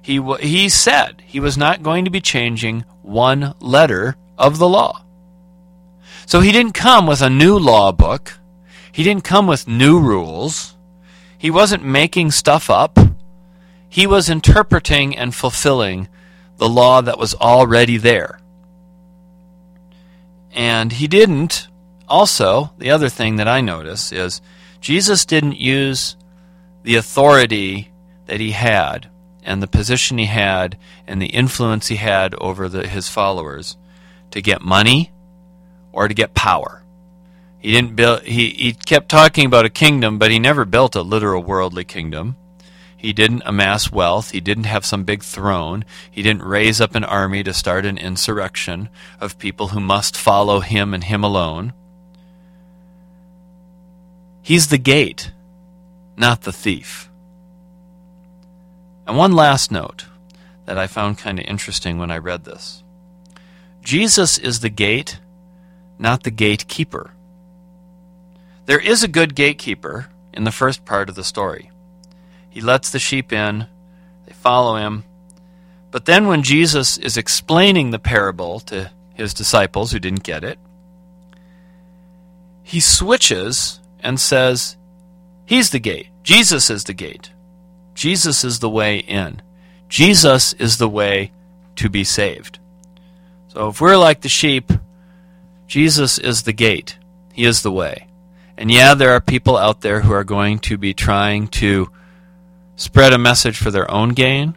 He, 0.00 0.20
he 0.40 0.68
said 0.68 1.22
he 1.26 1.40
was 1.40 1.56
not 1.56 1.82
going 1.82 2.04
to 2.04 2.10
be 2.10 2.20
changing 2.20 2.84
one 3.02 3.54
letter 3.60 4.16
of 4.38 4.58
the 4.58 4.68
law. 4.68 5.01
So 6.26 6.40
he 6.40 6.52
didn't 6.52 6.72
come 6.72 7.06
with 7.06 7.22
a 7.22 7.30
new 7.30 7.58
law 7.58 7.92
book. 7.92 8.38
He 8.90 9.02
didn't 9.02 9.24
come 9.24 9.46
with 9.46 9.68
new 9.68 9.98
rules. 9.98 10.76
He 11.36 11.50
wasn't 11.50 11.84
making 11.84 12.30
stuff 12.30 12.70
up. 12.70 12.98
He 13.88 14.06
was 14.06 14.30
interpreting 14.30 15.16
and 15.16 15.34
fulfilling 15.34 16.08
the 16.56 16.68
law 16.68 17.00
that 17.00 17.18
was 17.18 17.34
already 17.34 17.96
there. 17.96 18.40
And 20.52 20.92
he 20.92 21.08
didn't, 21.08 21.68
also, 22.08 22.72
the 22.78 22.90
other 22.90 23.08
thing 23.08 23.36
that 23.36 23.48
I 23.48 23.60
notice 23.60 24.12
is 24.12 24.40
Jesus 24.80 25.24
didn't 25.24 25.56
use 25.56 26.16
the 26.82 26.96
authority 26.96 27.90
that 28.26 28.40
he 28.40 28.52
had 28.52 29.08
and 29.42 29.62
the 29.62 29.66
position 29.66 30.18
he 30.18 30.26
had 30.26 30.78
and 31.06 31.20
the 31.20 31.26
influence 31.26 31.88
he 31.88 31.96
had 31.96 32.34
over 32.36 32.68
the, 32.68 32.86
his 32.86 33.08
followers 33.08 33.76
to 34.30 34.42
get 34.42 34.62
money 34.62 35.10
or 35.92 36.08
to 36.08 36.14
get 36.14 36.34
power. 36.34 36.82
He 37.58 37.70
didn't 37.70 37.94
build 37.94 38.22
he, 38.22 38.50
he 38.50 38.72
kept 38.72 39.08
talking 39.08 39.46
about 39.46 39.64
a 39.64 39.70
kingdom, 39.70 40.18
but 40.18 40.30
he 40.30 40.38
never 40.38 40.64
built 40.64 40.96
a 40.96 41.02
literal 41.02 41.42
worldly 41.42 41.84
kingdom. 41.84 42.36
He 42.96 43.12
didn't 43.12 43.42
amass 43.46 43.90
wealth. 43.90 44.30
He 44.30 44.40
didn't 44.40 44.64
have 44.64 44.84
some 44.84 45.02
big 45.02 45.24
throne. 45.24 45.84
He 46.08 46.22
didn't 46.22 46.42
raise 46.42 46.80
up 46.80 46.94
an 46.94 47.02
army 47.02 47.42
to 47.42 47.52
start 47.52 47.84
an 47.84 47.98
insurrection 47.98 48.88
of 49.20 49.38
people 49.38 49.68
who 49.68 49.80
must 49.80 50.16
follow 50.16 50.60
him 50.60 50.94
and 50.94 51.02
him 51.02 51.24
alone. 51.24 51.72
He's 54.40 54.68
the 54.68 54.78
gate, 54.78 55.32
not 56.16 56.42
the 56.42 56.52
thief. 56.52 57.10
And 59.06 59.16
one 59.16 59.32
last 59.32 59.70
note 59.72 60.06
that 60.66 60.78
I 60.78 60.86
found 60.86 61.18
kind 61.18 61.38
of 61.38 61.44
interesting 61.46 61.98
when 61.98 62.10
I 62.10 62.18
read 62.18 62.44
this 62.44 62.82
Jesus 63.82 64.38
is 64.38 64.60
the 64.60 64.70
gate 64.70 65.18
not 66.02 66.24
the 66.24 66.30
gatekeeper. 66.30 67.12
There 68.66 68.80
is 68.80 69.02
a 69.02 69.08
good 69.08 69.34
gatekeeper 69.34 70.08
in 70.34 70.44
the 70.44 70.52
first 70.52 70.84
part 70.84 71.08
of 71.08 71.14
the 71.14 71.24
story. 71.24 71.70
He 72.50 72.60
lets 72.60 72.90
the 72.90 72.98
sheep 72.98 73.32
in, 73.32 73.66
they 74.26 74.32
follow 74.32 74.76
him. 74.76 75.04
But 75.90 76.04
then, 76.04 76.26
when 76.26 76.42
Jesus 76.42 76.98
is 76.98 77.16
explaining 77.16 77.90
the 77.90 77.98
parable 77.98 78.60
to 78.60 78.90
his 79.14 79.32
disciples 79.34 79.92
who 79.92 79.98
didn't 79.98 80.22
get 80.22 80.42
it, 80.42 80.58
he 82.62 82.80
switches 82.80 83.80
and 84.00 84.18
says, 84.18 84.76
He's 85.44 85.70
the 85.70 85.78
gate. 85.78 86.08
Jesus 86.22 86.70
is 86.70 86.84
the 86.84 86.94
gate. 86.94 87.30
Jesus 87.94 88.44
is 88.44 88.60
the 88.60 88.70
way 88.70 88.98
in. 88.98 89.42
Jesus 89.88 90.52
is 90.54 90.78
the 90.78 90.88
way 90.88 91.30
to 91.76 91.90
be 91.90 92.04
saved. 92.04 92.58
So 93.48 93.68
if 93.68 93.80
we're 93.80 93.98
like 93.98 94.22
the 94.22 94.30
sheep, 94.30 94.72
Jesus 95.66 96.18
is 96.18 96.42
the 96.42 96.52
gate, 96.52 96.98
He 97.32 97.44
is 97.44 97.62
the 97.62 97.72
way. 97.72 98.08
And 98.56 98.70
yeah, 98.70 98.94
there 98.94 99.12
are 99.12 99.20
people 99.20 99.56
out 99.56 99.80
there 99.80 100.00
who 100.00 100.12
are 100.12 100.24
going 100.24 100.58
to 100.60 100.76
be 100.76 100.94
trying 100.94 101.48
to 101.48 101.90
spread 102.76 103.12
a 103.12 103.18
message 103.18 103.56
for 103.56 103.70
their 103.70 103.90
own 103.90 104.10
gain. 104.10 104.56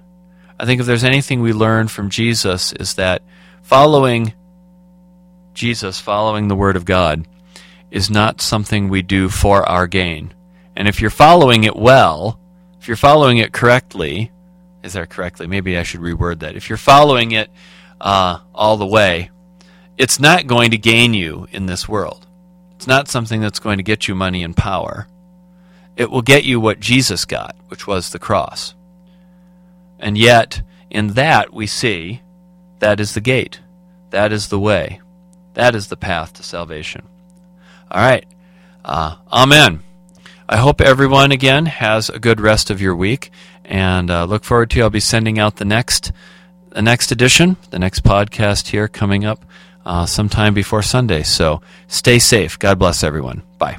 I 0.59 0.65
think 0.65 0.79
if 0.79 0.87
there's 0.87 1.03
anything 1.03 1.41
we 1.41 1.53
learn 1.53 1.87
from 1.87 2.09
Jesus 2.09 2.73
is 2.73 2.95
that 2.95 3.21
following 3.61 4.33
Jesus, 5.53 5.99
following 5.99 6.47
the 6.47 6.55
Word 6.55 6.75
of 6.75 6.85
God, 6.85 7.27
is 7.91 8.09
not 8.09 8.41
something 8.41 8.89
we 8.89 9.01
do 9.01 9.29
for 9.29 9.67
our 9.67 9.87
gain. 9.87 10.33
And 10.75 10.87
if 10.87 10.99
you're 11.01 11.09
following 11.09 11.63
it 11.63 11.75
well, 11.75 12.39
if 12.79 12.87
you're 12.87 12.97
following 12.97 13.37
it 13.37 13.53
correctly, 13.53 14.31
is 14.83 14.93
that 14.93 15.09
correctly? 15.09 15.47
Maybe 15.47 15.77
I 15.77 15.83
should 15.83 16.01
reword 16.01 16.39
that. 16.39 16.55
If 16.55 16.69
you're 16.69 16.77
following 16.77 17.31
it 17.31 17.49
uh, 17.99 18.39
all 18.53 18.77
the 18.77 18.85
way, 18.85 19.31
it's 19.97 20.19
not 20.19 20.47
going 20.47 20.71
to 20.71 20.77
gain 20.77 21.13
you 21.13 21.47
in 21.51 21.65
this 21.65 21.88
world. 21.88 22.27
It's 22.75 22.88
not 22.88 23.08
something 23.08 23.41
that's 23.41 23.60
going 23.60 23.77
to 23.77 23.84
get 23.84 24.08
you 24.08 24.15
money 24.15 24.43
and 24.43 24.55
power. 24.55 25.08
It 25.95 26.12
will 26.12 26.21
get 26.21 26.43
you 26.43 26.60
what 26.60 26.81
Jesus 26.81 27.23
got, 27.23 27.55
which 27.69 27.88
was 27.88 28.10
the 28.10 28.19
cross. 28.19 28.75
And 29.99 30.17
yet, 30.17 30.62
in 30.89 31.13
that, 31.13 31.53
we 31.53 31.67
see 31.67 32.21
That 32.79 32.99
is 32.99 33.13
the 33.13 33.21
gate. 33.21 33.62
That 34.10 34.31
is 34.31 34.49
the 34.49 34.60
way. 34.60 35.01
That 35.53 35.75
is 35.75 35.88
the 35.88 35.97
path 35.97 36.34
to 36.34 36.43
salvation. 36.43 37.08
All 37.89 38.01
right. 38.01 38.25
Uh, 38.84 39.15
amen. 39.31 39.79
I 40.47 40.58
hope 40.58 40.81
everyone 40.81 41.31
again 41.31 41.65
has 41.65 42.10
a 42.10 42.19
good 42.19 42.39
rest 42.39 42.69
of 42.69 42.81
your 42.81 42.95
week, 42.95 43.31
and 43.63 44.12
uh, 44.12 44.25
look 44.25 44.43
forward 44.43 44.69
to. 44.71 44.81
I'll 44.81 44.89
be 44.89 44.99
sending 44.99 45.39
out 45.39 45.55
the 45.55 45.65
next, 45.65 46.12
the 46.69 46.81
next 46.81 47.12
edition, 47.12 47.58
the 47.71 47.79
next 47.79 48.03
podcast 48.03 48.67
here 48.67 48.88
coming 48.88 49.25
up 49.25 49.45
uh, 49.86 50.06
sometime 50.06 50.54
before 50.54 50.82
Sunday. 50.82 51.24
So 51.24 51.62
stay 51.88 52.19
safe. 52.19 52.58
God 52.60 52.80
bless 52.80 53.04
everyone. 53.04 53.43
Bye. 53.58 53.74